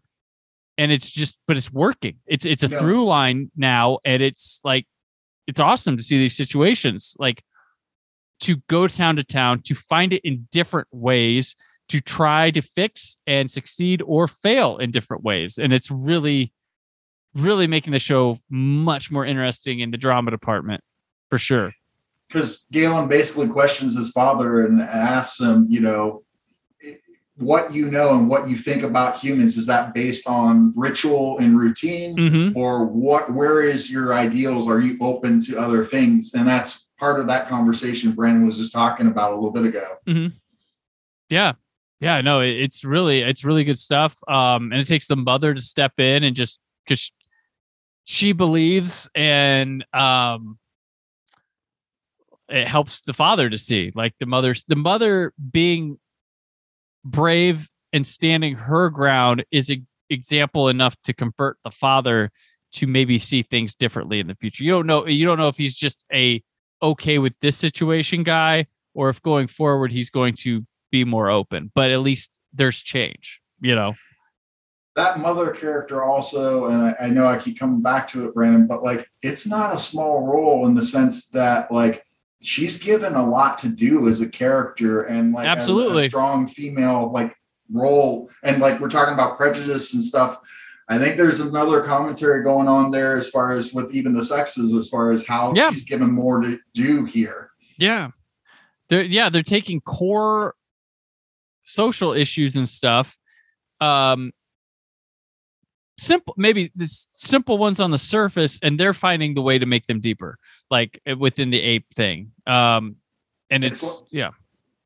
and 0.77 0.91
it's 0.91 1.09
just 1.09 1.39
but 1.47 1.57
it's 1.57 1.73
working. 1.73 2.19
It's 2.27 2.45
it's 2.45 2.61
a 2.61 2.69
through 2.69 3.05
line 3.07 3.49
now 3.55 3.97
and 4.05 4.21
it's 4.21 4.59
like 4.63 4.85
it's 5.47 5.59
awesome 5.59 5.97
to 5.97 6.03
see 6.03 6.19
these 6.19 6.37
situations. 6.37 7.15
Like 7.17 7.41
to 8.41 8.57
go 8.69 8.87
town 8.87 9.15
to 9.15 9.23
town 9.23 9.63
to 9.63 9.73
find 9.73 10.13
it 10.13 10.21
in 10.23 10.47
different 10.51 10.87
ways 10.91 11.55
to 11.89 12.01
try 12.01 12.51
to 12.51 12.62
fix 12.62 13.18
and 13.27 13.51
succeed 13.51 14.01
or 14.06 14.27
fail 14.27 14.77
in 14.77 14.92
different 14.92 15.24
ways 15.24 15.58
and 15.58 15.74
it's 15.74 15.92
really 15.92 16.51
really 17.34 17.68
making 17.68 17.92
the 17.92 18.00
show 18.00 18.39
much 18.50 19.12
more 19.12 19.25
interesting 19.25 19.80
in 19.80 19.92
the 19.92 19.98
drama 19.98 20.32
department 20.32 20.82
for 21.30 21.38
sure 21.38 21.72
because 22.27 22.65
Galen 22.72 23.08
basically 23.08 23.48
questions 23.48 23.96
his 23.96 24.12
father 24.12 24.65
and 24.65 24.82
asks 24.82 25.39
him, 25.39 25.68
you 25.70 25.82
know, 25.82 26.24
what 27.38 27.74
you 27.74 27.92
know 27.92 28.18
and 28.18 28.30
what 28.30 28.48
you 28.48 28.58
think 28.58 28.84
about 28.84 29.20
humans 29.20 29.58
is 29.58 29.65
that 29.65 29.94
based 29.94 30.25
on 30.25 30.74
ritual 30.75 31.38
and 31.39 31.60
routine, 31.60 32.15
mm-hmm. 32.15 32.58
or 32.58 32.86
what? 32.86 33.32
Where 33.34 33.62
is 33.62 33.92
your 33.92 34.13
ideals? 34.13 34.68
Are 34.68 34.80
you 34.80 34.98
open 35.01 35.42
to 35.42 35.58
other 35.58 35.84
things? 35.84 36.34
And 36.34 36.48
that's 36.48 36.88
part 36.98 37.20
of 37.20 37.27
that 37.27 37.50
conversation 37.50 38.13
Brandon 38.13 38.46
was 38.46 38.58
just 38.58 38.72
talking 38.72 39.08
about 39.08 39.34
a 39.34 39.36
little 39.36 39.51
bit 39.51 39.65
ago. 39.65 39.98
yeah 41.30 41.54
yeah 41.99 42.21
no 42.21 42.39
it- 42.41 42.57
it's 42.57 42.83
really 42.83 43.21
it's 43.21 43.43
really 43.43 43.63
good 43.63 43.79
stuff 43.79 44.17
um 44.27 44.71
and 44.71 44.81
it 44.81 44.87
takes 44.87 45.07
the 45.07 45.15
mother 45.15 45.53
to 45.53 45.61
step 45.61 45.93
in 45.99 46.23
and 46.23 46.35
just 46.35 46.59
because 46.85 47.11
she 48.03 48.31
believes 48.31 49.09
and 49.15 49.85
um 49.93 50.57
it 52.47 52.67
helps 52.67 53.01
the 53.01 53.13
father 53.13 53.49
to 53.49 53.57
see 53.57 53.91
like 53.95 54.13
the 54.19 54.25
mother's 54.25 54.63
the 54.67 54.75
mother 54.75 55.33
being 55.51 55.97
brave 57.03 57.69
and 57.93 58.05
standing 58.05 58.55
her 58.55 58.89
ground 58.89 59.45
is 59.51 59.69
an 59.69 59.87
example 60.09 60.67
enough 60.67 60.95
to 61.03 61.13
convert 61.13 61.57
the 61.63 61.71
father 61.71 62.31
to 62.73 62.87
maybe 62.87 63.17
see 63.17 63.41
things 63.41 63.73
differently 63.73 64.19
in 64.19 64.27
the 64.27 64.35
future. 64.35 64.63
You 64.63 64.71
don't 64.71 64.87
know 64.87 65.07
you 65.07 65.25
don't 65.25 65.37
know 65.37 65.47
if 65.47 65.57
he's 65.57 65.75
just 65.75 66.05
a 66.13 66.43
okay 66.81 67.19
with 67.19 67.39
this 67.39 67.55
situation 67.55 68.23
guy 68.23 68.67
or 68.93 69.09
if 69.09 69.21
going 69.21 69.47
forward 69.47 69.91
he's 69.91 70.09
going 70.09 70.33
to 70.35 70.65
be 70.95 71.03
more 71.17 71.29
open 71.39 71.61
but 71.75 71.91
at 71.91 71.99
least 72.09 72.29
there's 72.53 72.79
change 72.93 73.41
you 73.61 73.75
know 73.75 73.91
That 74.95 75.19
mother 75.19 75.51
character 75.51 75.97
also, 76.11 76.65
and 76.71 76.79
I, 76.87 76.91
I 77.05 77.09
know 77.15 77.25
I 77.27 77.37
keep 77.37 77.59
coming 77.59 77.81
back 77.81 78.07
to 78.11 78.17
it, 78.25 78.33
Brandon, 78.33 78.65
but 78.65 78.81
like 78.81 79.01
it's 79.21 79.45
not 79.45 79.75
a 79.75 79.77
small 79.89 80.15
role 80.25 80.67
in 80.67 80.73
the 80.73 80.85
sense 80.85 81.27
that 81.39 81.69
like 81.69 81.95
she's 82.41 82.77
given 82.89 83.13
a 83.15 83.29
lot 83.37 83.57
to 83.63 83.67
do 83.67 84.07
as 84.07 84.21
a 84.21 84.29
character 84.41 85.01
and 85.13 85.33
like 85.33 85.47
as 85.47 85.57
a 85.57 85.59
Absolutely. 85.59 86.07
strong 86.07 86.47
female 86.47 87.11
like 87.11 87.35
role. 87.69 88.29
And 88.41 88.61
like 88.61 88.79
we're 88.79 88.95
talking 88.97 89.13
about 89.13 89.35
prejudice 89.35 89.93
and 89.93 90.01
stuff. 90.03 90.37
I 90.87 90.97
think 90.97 91.17
there's 91.17 91.41
another 91.41 91.81
commentary 91.81 92.41
going 92.43 92.69
on 92.69 92.91
there 92.91 93.17
as 93.17 93.27
far 93.29 93.51
as 93.57 93.73
with 93.73 93.93
even 93.93 94.13
the 94.13 94.23
sexes, 94.23 94.71
as 94.79 94.87
far 94.87 95.11
as 95.11 95.25
how 95.25 95.51
Yeah. 95.55 95.71
she's 95.71 95.83
given 95.83 96.11
more 96.11 96.39
to 96.41 96.57
do 96.73 97.03
here. 97.03 97.49
Yeah. 97.77 98.11
They're 98.87 99.03
yeah, 99.17 99.29
they're 99.29 99.43
taking 99.57 99.81
core 99.81 100.55
social 101.65 102.13
issues 102.13 102.55
and 102.55 102.69
stuff. 102.69 103.17
Um 103.81 104.31
simple 105.98 106.34
maybe 106.38 106.72
the 106.75 106.88
simple 106.88 107.57
ones 107.57 107.79
on 107.79 107.89
the 107.91 107.98
surface 107.98 108.60
and 108.62 108.77
they're 108.79 108.93
finding 108.93 109.34
the 109.34 109.41
way 109.41 109.57
to 109.57 109.65
make 109.65 109.86
them 109.86 110.01
deeper 110.01 110.38
like 110.69 111.01
uh, 111.10 111.15
within 111.17 111.50
the 111.50 111.62
ape 111.62 111.86
thing. 111.93 112.31
Um 112.48 112.98
and 113.50 113.63
It's 113.63 113.81
it's 113.84 114.03
yeah. 114.12 114.31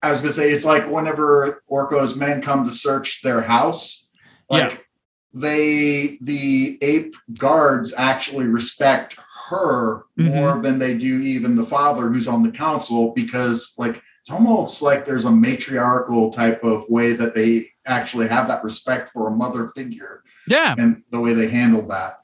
I 0.02 0.12
was 0.12 0.22
gonna 0.22 0.34
say 0.34 0.52
it's 0.52 0.66
like 0.66 0.88
whenever 0.90 1.64
Urko's 1.72 2.16
men 2.16 2.42
come 2.42 2.64
to 2.66 2.72
search 2.72 3.22
their 3.22 3.42
house, 3.42 4.08
like 4.50 4.72
Yeah. 4.72 4.78
they 5.34 6.18
the 6.22 6.78
ape 6.82 7.16
guards 7.38 7.94
actually 7.98 8.46
respect 8.48 9.18
her 9.50 10.04
Mm-hmm. 10.20 10.36
more 10.36 10.62
than 10.62 10.78
they 10.80 10.98
do 10.98 11.22
even 11.22 11.56
the 11.56 11.66
father 11.66 12.10
who's 12.10 12.28
on 12.28 12.44
the 12.44 12.52
council 12.52 13.14
because 13.16 13.74
like 13.78 14.02
it's 14.30 14.36
almost 14.36 14.84
like 14.84 15.08
there's 15.08 15.26
a 15.26 15.32
matriarchal 15.32 16.30
type 16.32 16.64
of 16.64 16.88
way 16.88 17.14
that 17.14 17.34
they 17.34 17.66
actually 17.88 18.28
have 18.28 18.48
that 18.48 18.64
respect 18.64 19.10
for 19.10 19.28
a 19.28 19.32
mother 19.32 19.70
figure 19.76 20.24
Yeah. 20.48 20.76
and 20.78 21.02
the 21.10 21.20
way 21.20 21.34
they 21.34 21.48
handle 21.48 21.82
that. 21.88 22.20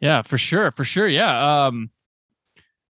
Yeah, 0.00 0.22
for 0.22 0.38
sure, 0.38 0.70
for 0.70 0.84
sure. 0.84 1.08
Yeah. 1.08 1.66
Um 1.66 1.90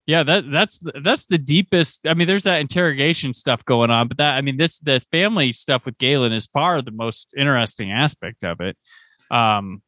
yeah, 0.05 0.23
that 0.23 0.51
that's 0.51 0.79
that's 1.01 1.27
the 1.27 1.37
deepest. 1.37 2.05
I 2.07 2.13
mean, 2.15 2.27
there's 2.27 2.43
that 2.43 2.59
interrogation 2.59 3.31
stuff 3.33 3.63
going 3.63 3.91
on, 3.91 4.07
but 4.09 4.17
that 4.17 4.35
I 4.35 4.41
mean, 4.41 4.57
this 4.57 4.79
the 4.79 4.99
family 5.11 5.53
stuff 5.53 5.85
with 5.85 5.97
Galen 5.97 6.33
is 6.33 6.47
far 6.47 6.81
the 6.81 6.91
most 6.91 7.33
interesting 7.37 7.91
aspect 7.93 8.43
of 8.43 8.59
it. 8.59 8.75
Um 9.31 9.81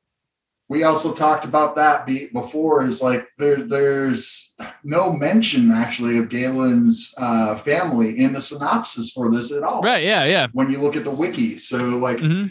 we 0.72 0.84
also 0.84 1.14
talked 1.14 1.44
about 1.44 1.76
that 1.76 2.08
before 2.08 2.86
is 2.86 3.02
like 3.02 3.28
there 3.38 3.58
there's 3.58 4.56
no 4.86 5.12
mention 5.12 5.70
actually 5.70 6.18
of 6.18 6.30
Galen's 6.30 7.14
uh, 7.18 7.58
family 7.58 8.18
in 8.18 8.32
the 8.32 8.42
synopsis 8.42 9.12
for 9.12 9.30
this 9.30 9.52
at 9.52 9.64
all. 9.64 9.82
right, 9.82 10.02
yeah, 10.02 10.24
yeah. 10.24 10.48
When 10.54 10.72
you 10.72 10.80
look 10.80 10.96
at 10.96 11.04
the 11.04 11.12
wiki, 11.12 11.60
so 11.60 11.78
like 11.78 12.20
hmm 12.20 12.48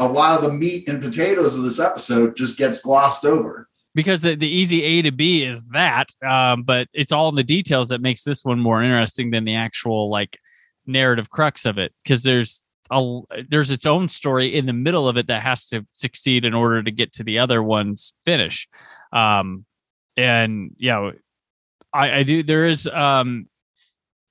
a 0.00 0.06
lot 0.06 0.38
of 0.38 0.44
the 0.44 0.52
meat 0.52 0.88
and 0.88 1.02
potatoes 1.02 1.56
of 1.56 1.64
this 1.64 1.80
episode 1.80 2.36
just 2.36 2.56
gets 2.56 2.80
glossed 2.80 3.24
over. 3.24 3.68
Because 3.96 4.22
the, 4.22 4.36
the 4.36 4.46
easy 4.46 4.84
A 4.84 5.02
to 5.02 5.10
B 5.10 5.44
is 5.44 5.64
that, 5.72 6.06
um, 6.24 6.62
but 6.62 6.86
it's 6.92 7.10
all 7.10 7.30
in 7.30 7.34
the 7.34 7.42
details 7.42 7.88
that 7.88 8.00
makes 8.00 8.22
this 8.22 8.44
one 8.44 8.60
more 8.60 8.80
interesting 8.80 9.32
than 9.32 9.44
the 9.44 9.56
actual 9.56 10.08
like 10.08 10.38
narrative 10.86 11.30
crux 11.30 11.66
of 11.66 11.78
it. 11.78 11.92
Because 12.04 12.22
there's 12.22 12.62
a 12.90 13.20
there's 13.48 13.70
its 13.70 13.86
own 13.86 14.08
story 14.08 14.54
in 14.54 14.66
the 14.66 14.72
middle 14.72 15.08
of 15.08 15.16
it 15.16 15.26
that 15.26 15.42
has 15.42 15.66
to 15.68 15.86
succeed 15.92 16.44
in 16.44 16.54
order 16.54 16.82
to 16.82 16.90
get 16.90 17.12
to 17.14 17.24
the 17.24 17.38
other 17.38 17.62
one's 17.62 18.14
finish. 18.24 18.68
Um, 19.12 19.64
and 20.16 20.74
yeah, 20.78 21.10
I, 21.92 22.18
I 22.18 22.22
do. 22.22 22.42
There 22.42 22.66
is 22.66 22.86
um 22.86 23.48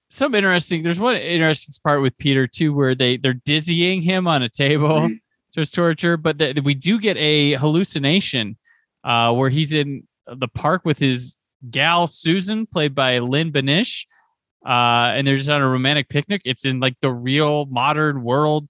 some 0.09 0.35
interesting. 0.35 0.83
There's 0.83 0.99
one 0.99 1.15
interesting 1.15 1.73
part 1.83 2.01
with 2.01 2.17
Peter 2.17 2.47
too, 2.47 2.73
where 2.73 2.95
they 2.95 3.17
they're 3.17 3.33
dizzying 3.33 4.01
him 4.01 4.27
on 4.27 4.43
a 4.43 4.49
table. 4.49 5.09
So 5.51 5.61
it's 5.61 5.71
torture, 5.71 6.17
but 6.17 6.37
we 6.63 6.75
do 6.75 6.99
get 6.99 7.17
a 7.17 7.53
hallucination 7.53 8.57
uh, 9.03 9.33
where 9.33 9.49
he's 9.49 9.73
in 9.73 10.07
the 10.27 10.47
park 10.47 10.83
with 10.83 10.99
his 10.99 11.37
gal 11.71 12.05
Susan, 12.05 12.67
played 12.67 12.93
by 12.93 13.19
Lynn 13.19 13.51
Benesch, 13.51 14.05
uh, 14.65 15.13
and 15.15 15.25
they're 15.27 15.37
just 15.37 15.49
on 15.49 15.61
a 15.61 15.67
romantic 15.67 16.09
picnic. 16.09 16.41
It's 16.45 16.65
in 16.65 16.79
like 16.79 16.95
the 17.01 17.11
real 17.11 17.65
modern 17.67 18.23
world, 18.23 18.69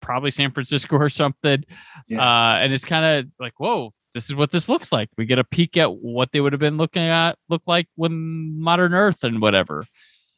probably 0.00 0.30
San 0.30 0.52
Francisco 0.52 0.96
or 0.96 1.08
something, 1.08 1.64
Yeah. 2.08 2.20
uh, 2.22 2.56
and 2.58 2.72
it's 2.72 2.84
kind 2.84 3.04
of 3.04 3.30
like, 3.40 3.54
whoa, 3.58 3.92
this 4.14 4.26
is 4.26 4.34
what 4.34 4.50
this 4.50 4.68
looks 4.68 4.92
like. 4.92 5.08
We 5.18 5.26
get 5.26 5.38
a 5.38 5.44
peek 5.44 5.76
at 5.76 5.92
what 5.94 6.32
they 6.32 6.40
would 6.40 6.52
have 6.52 6.60
been 6.60 6.76
looking 6.78 7.02
at, 7.02 7.36
look 7.48 7.62
like 7.66 7.88
when 7.96 8.58
modern 8.60 8.94
Earth 8.94 9.24
and 9.24 9.40
whatever. 9.40 9.84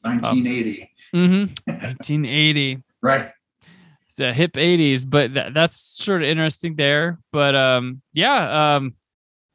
1980, 0.02 0.90
Mm-hmm. 1.14 1.44
1980 1.66 2.82
right? 3.02 3.30
It's 4.06 4.16
the 4.16 4.32
hip 4.32 4.52
80s 4.52 5.08
but 5.08 5.32
tha- 5.34 5.50
that's 5.52 5.76
sort 5.78 6.22
of 6.22 6.28
interesting 6.28 6.76
there 6.76 7.18
but 7.32 7.54
um 7.56 8.02
yeah 8.12 8.76
um 8.76 8.94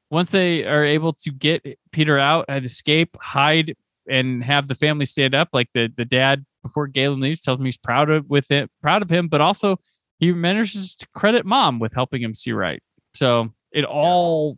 once 0.10 0.32
they 0.32 0.66
are 0.66 0.84
able 0.84 1.14
to 1.14 1.32
get 1.32 1.64
peter 1.92 2.18
out 2.18 2.46
and 2.50 2.66
escape 2.66 3.16
hide 3.22 3.76
and 4.10 4.44
have 4.44 4.68
the 4.68 4.76
family 4.76 5.06
stand 5.06 5.34
up 5.36 5.50
like 5.54 5.70
the 5.74 5.92
the 5.98 6.06
dad 6.06 6.46
before 6.62 6.88
galen 6.88 7.20
leaves 7.20 7.42
tells 7.42 7.60
him 7.60 7.66
he's 7.66 7.78
proud 7.78 8.10
of 8.10 8.26
with 8.30 8.50
it 8.52 8.70
proud 8.82 9.02
of 9.02 9.10
him 9.10 9.28
but 9.28 9.42
also 9.42 9.78
he 10.20 10.32
manages 10.32 10.96
to 10.96 11.08
credit 11.14 11.46
mom 11.46 11.80
with 11.80 11.94
helping 11.94 12.22
him 12.22 12.34
see 12.34 12.52
right 12.52 12.82
so 13.16 13.54
it 13.72 13.86
all 13.86 14.58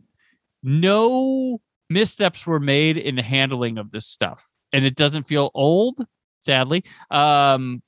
no 0.62 1.60
missteps 1.88 2.46
were 2.46 2.60
made 2.60 2.96
in 2.96 3.14
the 3.16 3.22
handling 3.22 3.78
of 3.78 3.90
this 3.92 4.06
stuff 4.06 4.44
and 4.72 4.84
it 4.84 4.96
doesn't 4.96 5.24
feel 5.28 5.50
old 5.54 6.04
sadly 6.40 6.84
um 7.10 7.82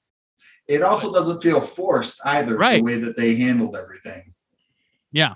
It 0.68 0.82
also 0.82 1.12
doesn't 1.12 1.42
feel 1.42 1.60
forced 1.60 2.20
either. 2.24 2.56
Right. 2.56 2.76
The 2.78 2.82
way 2.82 2.98
that 2.98 3.16
they 3.16 3.34
handled 3.36 3.74
everything 3.76 4.34
Yeah. 5.12 5.34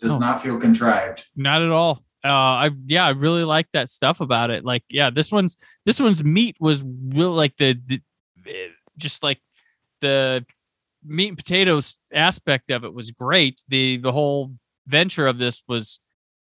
does 0.00 0.10
No. 0.12 0.18
not 0.18 0.42
feel 0.42 0.58
contrived. 0.58 1.24
Not 1.36 1.62
at 1.62 1.70
all. 1.70 2.03
Uh, 2.24 2.28
I 2.28 2.70
yeah, 2.86 3.04
I 3.04 3.10
really 3.10 3.44
like 3.44 3.68
that 3.74 3.90
stuff 3.90 4.20
about 4.20 4.50
it. 4.50 4.64
Like, 4.64 4.82
yeah, 4.88 5.10
this 5.10 5.30
one's 5.30 5.56
this 5.84 6.00
one's 6.00 6.24
meat 6.24 6.56
was 6.58 6.82
real 6.82 7.32
like 7.32 7.56
the, 7.58 7.78
the 7.86 8.00
eh, 8.46 8.68
just 8.96 9.22
like 9.22 9.40
the 10.00 10.44
meat 11.04 11.28
and 11.28 11.36
potatoes 11.36 11.98
aspect 12.12 12.70
of 12.70 12.82
it 12.84 12.94
was 12.94 13.10
great. 13.10 13.62
The 13.68 13.98
the 13.98 14.12
whole 14.12 14.54
venture 14.86 15.26
of 15.26 15.36
this 15.38 15.62
was 15.68 16.00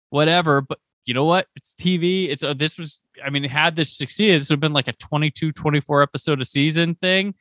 whatever, 0.10 0.62
but 0.62 0.80
you 1.06 1.14
know 1.14 1.26
what? 1.26 1.48
It's 1.56 1.76
TV. 1.76 2.30
It's 2.30 2.44
uh, 2.44 2.54
this 2.56 2.78
was 2.78 3.02
I 3.24 3.30
mean, 3.30 3.44
had 3.44 3.76
this 3.76 3.96
succeeded, 3.96 4.42
this 4.42 4.50
would 4.50 4.56
have 4.58 4.62
been 4.62 4.74
like 4.74 4.88
a 4.88 4.94
22, 4.94 5.52
24 5.52 6.02
episode 6.02 6.42
a 6.42 6.46
season 6.46 6.96
thing. 6.96 7.36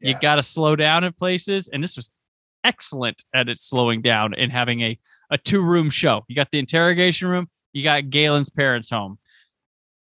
You 0.00 0.10
Yeah. 0.12 0.18
got 0.20 0.36
to 0.36 0.42
slow 0.44 0.76
down 0.76 1.02
in 1.04 1.12
places, 1.12 1.68
and 1.68 1.82
this 1.82 1.96
was 1.96 2.10
excellent 2.62 3.24
at 3.34 3.48
its 3.48 3.64
slowing 3.64 4.00
down 4.02 4.34
and 4.34 4.52
having 4.52 4.80
a 4.82 4.98
a 5.30 5.38
two 5.38 5.62
room 5.62 5.90
show. 5.90 6.24
You 6.28 6.36
got 6.36 6.50
the 6.52 6.58
interrogation 6.58 7.28
room, 7.28 7.48
you 7.72 7.82
got 7.82 8.10
Galen's 8.10 8.50
parents' 8.50 8.90
home, 8.90 9.18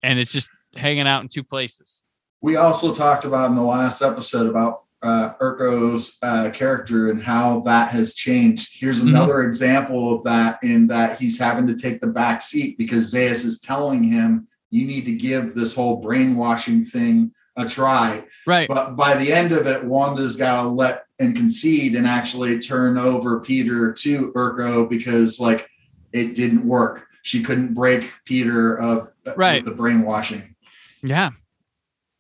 and 0.04 0.20
it's 0.20 0.32
just 0.32 0.50
hanging 0.76 1.08
out 1.08 1.22
in 1.22 1.30
two 1.30 1.44
places. 1.44 2.04
We 2.42 2.56
also 2.56 2.94
talked 2.94 3.26
about 3.26 3.50
in 3.50 3.56
the 3.56 3.62
last 3.64 4.02
episode 4.02 4.48
about 4.48 4.84
uh, 5.04 5.34
Urko's 5.42 6.18
uh, 6.22 6.52
character 6.52 7.10
and 7.10 7.22
how 7.24 7.62
that 7.62 7.90
has 7.90 8.14
changed. 8.14 8.70
Here's 8.80 9.02
Mhm. 9.02 9.08
another 9.10 9.42
example 9.44 10.16
of 10.16 10.24
that 10.26 10.60
in 10.62 10.86
that 10.88 11.20
he's 11.20 11.40
having 11.40 11.66
to 11.68 11.76
take 11.76 12.02
the 12.02 12.08
back 12.08 12.44
seat 12.44 12.78
because 12.78 13.12
Zaius 13.12 13.44
is 13.44 13.60
telling 13.60 14.04
him, 14.04 14.48
you 14.70 14.86
need 14.86 15.06
to 15.06 15.16
give 15.16 15.56
this 15.56 15.74
whole 15.74 15.98
brainwashing 15.98 16.84
thing 16.84 17.32
a 17.58 17.66
try. 17.68 18.24
Right. 18.46 18.68
But 18.68 18.96
by 18.96 19.16
the 19.16 19.34
end 19.34 19.52
of 19.54 19.66
it, 19.66 19.84
Wanda's 19.84 20.36
got 20.36 20.62
to 20.62 20.70
let 20.70 21.06
and 21.20 21.36
concede 21.36 21.96
and 21.96 22.06
actually 22.06 22.60
turn 22.60 22.98
over 23.00 23.40
Peter 23.40 23.92
to 23.94 24.32
Urko 24.34 24.88
because, 24.88 25.40
like, 25.40 25.68
it 26.14 26.36
didn't 26.36 26.64
work. 26.66 27.08
She 27.24 27.44
couldn't 27.44 27.74
break 27.74 28.12
Peter 28.26 28.78
of 28.80 29.12
uh, 29.28 29.34
Right. 29.36 29.64
the 29.64 29.72
brainwashing. 29.72 30.56
Yeah. 31.04 31.32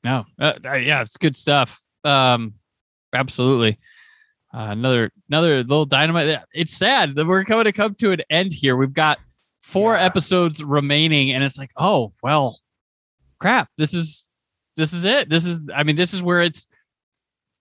No. 0.03 0.25
Uh, 0.39 0.53
uh, 0.65 0.73
yeah, 0.73 1.01
it's 1.01 1.17
good 1.17 1.37
stuff. 1.37 1.83
Um, 2.03 2.55
absolutely. 3.13 3.79
Uh, 4.53 4.67
another 4.71 5.11
another 5.29 5.57
little 5.59 5.85
dynamite. 5.85 6.39
It's 6.53 6.75
sad 6.75 7.15
that 7.15 7.25
we're 7.25 7.45
coming 7.45 7.65
to 7.65 7.71
come 7.71 7.95
to 7.95 8.11
an 8.11 8.21
end 8.29 8.51
here. 8.53 8.75
We've 8.75 8.93
got 8.93 9.19
four 9.61 9.93
Yeah. 9.95 10.03
episodes 10.03 10.63
remaining, 10.63 11.31
and 11.31 11.43
it's 11.43 11.57
like, 11.57 11.71
oh 11.77 12.13
well, 12.21 12.59
crap. 13.39 13.69
This 13.77 13.93
is 13.93 14.27
this 14.75 14.91
is 14.93 15.05
it. 15.05 15.29
This 15.29 15.45
is. 15.45 15.61
I 15.73 15.83
mean, 15.83 15.95
this 15.95 16.13
is 16.13 16.21
where 16.21 16.41
it's 16.41 16.67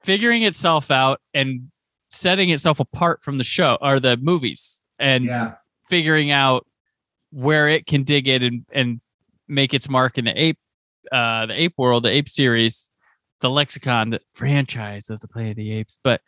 figuring 0.03 0.43
itself 0.43 0.91
out 0.91 1.21
and 1.35 1.71
setting 2.11 2.51
itself 2.51 2.81
apart 2.81 3.23
from 3.23 3.39
the 3.39 3.45
show 3.45 3.79
or 3.81 4.01
the 4.01 4.17
movies, 4.17 4.83
and 4.99 5.25
Yeah. 5.27 5.55
figuring 5.89 6.31
out 6.33 6.67
where 7.31 7.69
it 7.69 7.87
can 7.87 8.03
dig 8.03 8.29
in 8.29 8.43
and, 8.43 8.67
and 8.73 9.01
make 9.49 9.75
its 9.75 9.89
mark 9.89 10.19
in 10.19 10.25
the 10.25 10.41
ape 10.41 10.59
uh 11.13 11.47
the 11.47 11.61
ape 11.61 11.75
world 11.77 12.03
the 12.03 12.11
ape 12.11 12.29
series 12.29 12.91
the 13.41 13.51
lexicon 13.51 14.11
the 14.11 14.21
franchise 14.35 15.11
of 15.11 15.21
the 15.21 15.29
play 15.29 15.51
of 15.51 15.57
the 15.57 15.73
apes. 15.73 15.99
But 16.03 16.21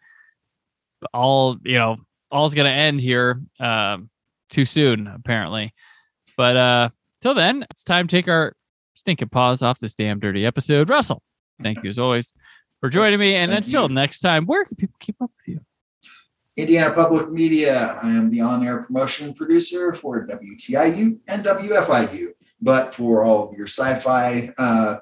all 1.12 1.59
you 1.65 1.79
know 1.79 1.97
all's 2.31 2.55
gonna 2.55 2.71
end 2.71 3.01
here 3.01 3.41
um 3.61 4.09
too 4.51 4.65
soon 4.65 5.07
apparently. 5.07 5.75
But 6.37 6.57
uh 6.57 6.88
till 7.21 7.35
then 7.35 7.67
it's 7.71 7.85
time 7.85 8.09
to 8.09 8.17
take 8.17 8.29
our 8.29 8.55
stinking 8.95 9.29
paws 9.29 9.62
off 9.62 9.79
this 9.79 9.95
damn 9.95 10.21
dirty 10.21 10.47
episode. 10.47 10.88
Russell 10.88 11.23
thank 11.62 11.83
you 11.85 11.91
as 11.91 11.99
always 11.99 12.33
for 12.81 12.88
joining 12.88 13.19
me. 13.19 13.35
And 13.35 13.51
Thank 13.53 13.67
until 13.67 13.88
you. 13.88 13.95
next 13.95 14.21
time 14.21 14.47
where 14.47 14.65
can 14.65 14.77
people 14.77 14.97
keep 14.99 15.21
up 15.21 15.31
with 15.37 15.55
you 15.55 15.61
Indiana 16.57 16.93
Public 16.93 17.31
Media. 17.31 17.99
I 18.03 18.11
am 18.11 18.29
the 18.31 18.43
on 18.43 18.67
air 18.67 18.83
promotion 18.83 19.33
producer 19.33 19.95
for 19.95 20.27
WTIU 20.27 21.19
and 21.29 21.45
WFIU. 21.45 22.29
But 22.61 22.95
for 22.95 23.25
all 23.25 23.49
of 23.49 23.57
your 23.57 23.67
sci 23.67 23.95
fi 24.01 24.53
uh, 24.59 24.97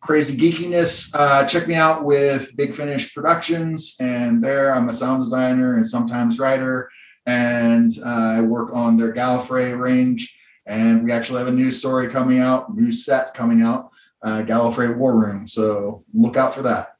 crazy 0.00 0.36
geekiness, 0.36 1.14
uh, 1.14 1.44
check 1.46 1.68
me 1.68 1.74
out 1.74 2.04
with 2.04 2.56
Big 2.56 2.74
Finish 2.74 3.14
Productions. 3.14 3.96
And 4.00 4.42
there 4.42 4.74
I'm 4.74 4.88
a 4.88 4.94
sound 4.94 5.22
designer 5.22 5.76
and 5.76 5.86
sometimes 5.86 6.38
writer. 6.38 6.88
and 7.26 7.92
uh, 8.04 8.36
I 8.38 8.40
work 8.40 8.70
on 8.74 8.96
their 8.96 9.12
Gallifrey 9.14 9.78
range. 9.78 10.38
And 10.66 11.04
we 11.04 11.12
actually 11.12 11.38
have 11.40 11.48
a 11.48 11.52
new 11.52 11.72
story 11.72 12.08
coming 12.08 12.38
out, 12.38 12.74
new 12.74 12.92
set 12.92 13.34
coming 13.34 13.60
out, 13.62 13.90
uh, 14.22 14.42
Gallifrey 14.42 14.96
War 14.96 15.14
Room. 15.14 15.46
So 15.46 16.04
look 16.14 16.38
out 16.38 16.54
for 16.54 16.62
that. 16.62 16.96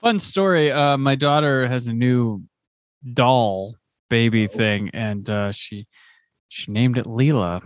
Fun 0.00 0.20
story. 0.20 0.70
Uh, 0.70 0.96
my 0.96 1.16
daughter 1.16 1.66
has 1.66 1.88
a 1.88 1.92
new 1.92 2.42
doll 3.12 3.74
baby 4.08 4.46
thing, 4.46 4.90
and 4.92 5.28
uh, 5.28 5.52
she 5.52 5.86
she 6.48 6.70
named 6.70 6.98
it 6.98 7.06
Leela 7.06 7.62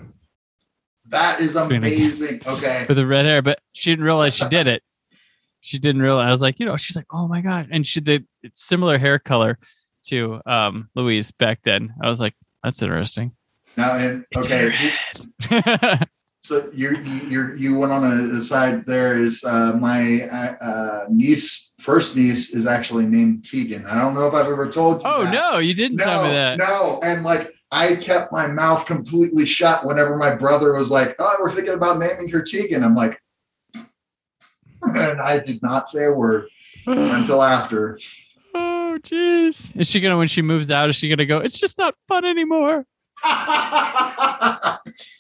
That 1.07 1.41
is 1.41 1.57
amazing. 1.57 2.41
Okay. 2.47 2.85
for 2.87 2.95
the 2.95 3.07
red 3.07 3.27
hair, 3.27 3.43
but 3.43 3.61
she 3.73 3.91
didn't 3.91 4.05
realize 4.05 4.35
she 4.35 4.49
did 4.49 4.67
it. 4.67 4.83
She 5.61 5.79
didn't 5.79 6.03
realize. 6.03 6.29
I 6.29 6.33
was 6.33 6.41
like, 6.41 6.61
you 6.61 6.67
know, 6.67 6.77
she's 6.77 6.97
like, 6.97 7.07
oh 7.13 7.29
my 7.29 7.41
god, 7.41 7.69
and 7.71 7.87
she 7.87 8.01
did 8.01 8.27
it's 8.43 8.63
similar 8.63 8.99
hair 8.99 9.19
color 9.19 9.59
to 10.07 10.41
um 10.47 10.89
Louise 10.95 11.31
back 11.33 11.61
then. 11.65 11.95
I 12.03 12.09
was 12.09 12.21
like, 12.21 12.35
that's 12.63 12.83
interesting. 12.83 13.33
Now, 13.77 13.97
and 13.97 14.25
okay. 14.37 14.73
so 16.49 16.71
you 16.73 16.97
you 16.97 17.55
you 17.57 17.77
went 17.77 17.93
on 17.93 18.05
a, 18.05 18.41
side 18.41 18.87
there 18.87 19.19
is 19.23 19.45
uh, 19.45 19.75
my 19.75 20.23
uh, 20.23 20.65
uh, 20.65 21.07
niece 21.11 21.73
first 21.79 22.17
niece 22.17 22.55
is 22.55 22.67
actually 22.67 23.05
named 23.05 23.45
Tegan. 23.45 23.85
I 23.85 24.01
don't 24.01 24.15
know 24.15 24.27
if 24.27 24.33
I've 24.33 24.47
ever 24.47 24.71
told 24.71 25.03
you. 25.03 25.03
oh 25.05 25.25
that. 25.25 25.33
no, 25.33 25.59
you 25.59 25.75
didn't 25.75 25.99
no, 25.99 26.05
tell 26.05 26.25
me 26.25 26.31
that. 26.31 26.57
no, 26.59 27.01
and 27.05 27.23
like 27.23 27.53
I 27.71 27.97
kept 27.97 28.33
my 28.33 28.47
mouth 28.47 28.87
completely 28.87 29.45
shut 29.45 29.85
whenever 29.85 30.17
my 30.17 30.35
brother 30.35 30.73
was 30.73 30.91
like, 30.91 31.15
"Oh, 31.19 31.37
we're 31.39 31.51
thinking 31.51 31.75
about 31.75 31.99
naming 31.99 32.31
her 32.31 32.41
Tegan." 32.41 32.83
I'm 32.83 32.95
like, 32.95 33.21
and 34.83 35.21
I 35.21 35.39
did 35.39 35.61
not 35.63 35.87
say 35.91 36.07
a 36.07 36.13
word 36.13 36.47
until 36.87 37.43
after. 37.43 37.99
Oh 38.55 38.99
jeez. 39.03 39.77
Is 39.77 39.91
she 39.91 40.01
gonna 40.01 40.17
when 40.17 40.29
she 40.29 40.41
moves 40.41 40.71
out? 40.71 40.89
Is 40.89 40.97
she 40.97 41.11
gonna 41.11 41.27
go? 41.27 41.41
It's 41.41 41.61
just 41.61 41.77
not 41.77 41.95
fun 42.09 42.25
anymore. 42.25 42.87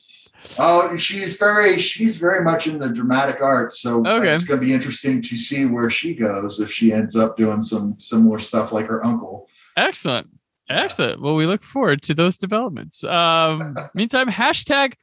oh, 0.58 0.96
she's 0.96 1.36
very 1.36 1.78
she's 1.80 2.16
very 2.16 2.44
much 2.44 2.66
in 2.66 2.78
the 2.78 2.88
dramatic 2.88 3.40
arts, 3.40 3.80
so 3.80 4.04
Okay. 4.06 4.32
it's 4.32 4.44
going 4.44 4.60
to 4.60 4.66
be 4.66 4.72
interesting 4.72 5.22
to 5.22 5.36
see 5.36 5.64
where 5.66 5.90
she 5.90 6.14
goes 6.14 6.60
if 6.60 6.70
she 6.72 6.92
ends 6.92 7.16
up 7.16 7.36
doing 7.36 7.62
some 7.62 7.94
similar 7.98 8.38
stuff 8.38 8.72
like 8.72 8.86
her 8.86 9.04
uncle. 9.04 9.48
Excellent. 9.76 10.28
Excellent. 10.70 11.22
Well, 11.22 11.34
we 11.34 11.46
look 11.46 11.62
forward 11.62 12.02
to 12.02 12.14
those 12.14 12.36
developments. 12.36 13.02
Um, 13.04 13.74
meantime, 13.94 14.28
hashtag 14.28 14.94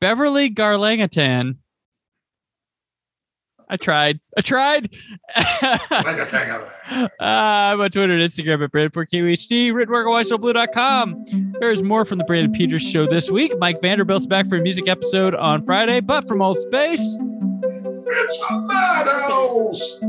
Beverly 0.00 0.50
Garlangitan. 0.50 1.56
I 3.70 3.76
tried. 3.76 4.20
I 4.36 4.40
tried. 4.42 4.94
Uh, 6.92 7.06
I'm 7.20 7.80
on 7.80 7.88
Twitter 7.90 8.12
and 8.12 8.20
Instagram 8.22 8.64
at 8.64 8.72
Brandon4QHD, 8.72 9.72
written 9.72 9.92
work 9.92 10.06
at 10.08 10.10
WhySoBlue.com. 10.10 11.52
There's 11.60 11.84
more 11.84 12.04
from 12.04 12.18
the 12.18 12.24
Brandon 12.24 12.50
Peters 12.52 12.82
Show 12.82 13.06
this 13.06 13.30
week. 13.30 13.56
Mike 13.58 13.80
Vanderbilt's 13.80 14.26
back 14.26 14.48
for 14.48 14.56
a 14.56 14.60
music 14.60 14.88
episode 14.88 15.36
on 15.36 15.62
Friday, 15.64 16.00
but 16.00 16.26
from 16.26 16.42
Old 16.42 16.58
Space, 16.58 17.00
It's 17.00 18.38
the 18.40 18.58
Meadows. 18.66 20.00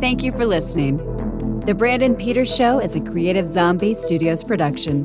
Thank 0.00 0.22
you 0.22 0.32
for 0.32 0.46
listening. 0.46 0.96
The 1.66 1.74
Brandon 1.74 2.14
Peters 2.16 2.54
Show 2.54 2.78
is 2.78 2.96
a 2.96 3.00
Creative 3.00 3.46
Zombie 3.46 3.92
Studios 3.94 4.42
production. 4.42 5.04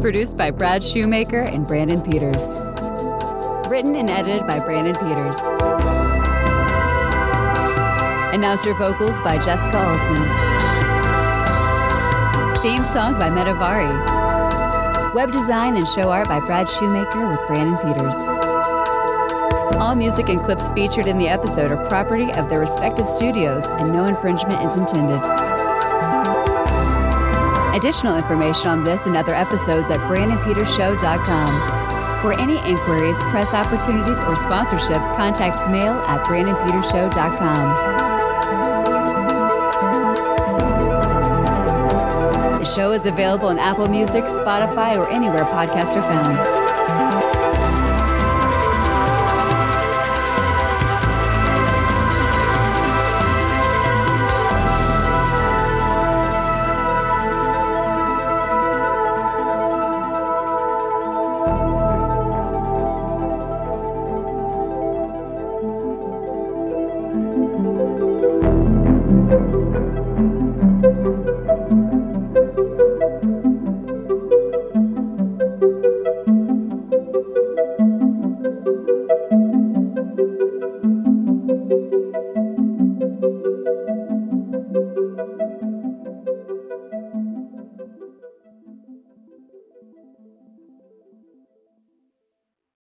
Produced 0.00 0.36
by 0.38 0.50
Brad 0.50 0.82
Shoemaker 0.82 1.42
and 1.42 1.66
Brandon 1.66 2.00
Peters. 2.00 2.54
Written 3.68 3.96
and 3.96 4.08
edited 4.08 4.46
by 4.46 4.60
Brandon 4.60 4.94
Peters. 4.94 5.36
Announcer 8.32 8.72
vocals 8.72 9.20
by 9.20 9.36
Jessica 9.36 9.76
Alsman. 9.76 10.24
Theme 12.62 12.82
song 12.82 13.18
by 13.18 13.28
Metavari. 13.28 15.12
Web 15.12 15.32
design 15.32 15.76
and 15.76 15.86
show 15.86 16.10
art 16.10 16.28
by 16.28 16.40
Brad 16.40 16.70
Shoemaker 16.70 17.28
with 17.28 17.46
Brandon 17.46 17.76
Peters. 17.76 18.26
All 19.78 19.94
music 19.94 20.30
and 20.30 20.40
clips 20.40 20.70
featured 20.70 21.06
in 21.06 21.18
the 21.18 21.28
episode 21.28 21.70
are 21.70 21.88
property 21.88 22.32
of 22.32 22.48
their 22.48 22.60
respective 22.60 23.06
studios, 23.06 23.66
and 23.66 23.92
no 23.92 24.06
infringement 24.06 24.62
is 24.62 24.76
intended. 24.76 25.20
Additional 27.74 28.16
information 28.16 28.70
on 28.70 28.82
this 28.84 29.04
and 29.04 29.14
other 29.14 29.34
episodes 29.34 29.90
at 29.90 30.00
BrandonPetersShow.com. 30.08 31.77
For 32.20 32.32
any 32.32 32.58
inquiries, 32.68 33.16
press 33.30 33.54
opportunities, 33.54 34.20
or 34.20 34.36
sponsorship, 34.36 34.98
contact 35.16 35.70
mail 35.70 35.94
at 36.06 36.26
BrandonPetersShow.com. 36.26 38.08
The 42.58 42.64
show 42.64 42.90
is 42.90 43.06
available 43.06 43.46
on 43.46 43.60
Apple 43.60 43.86
Music, 43.86 44.24
Spotify, 44.24 44.96
or 44.96 45.08
anywhere 45.08 45.44
podcasts 45.44 45.96
are 45.96 46.02
found. 46.02 46.57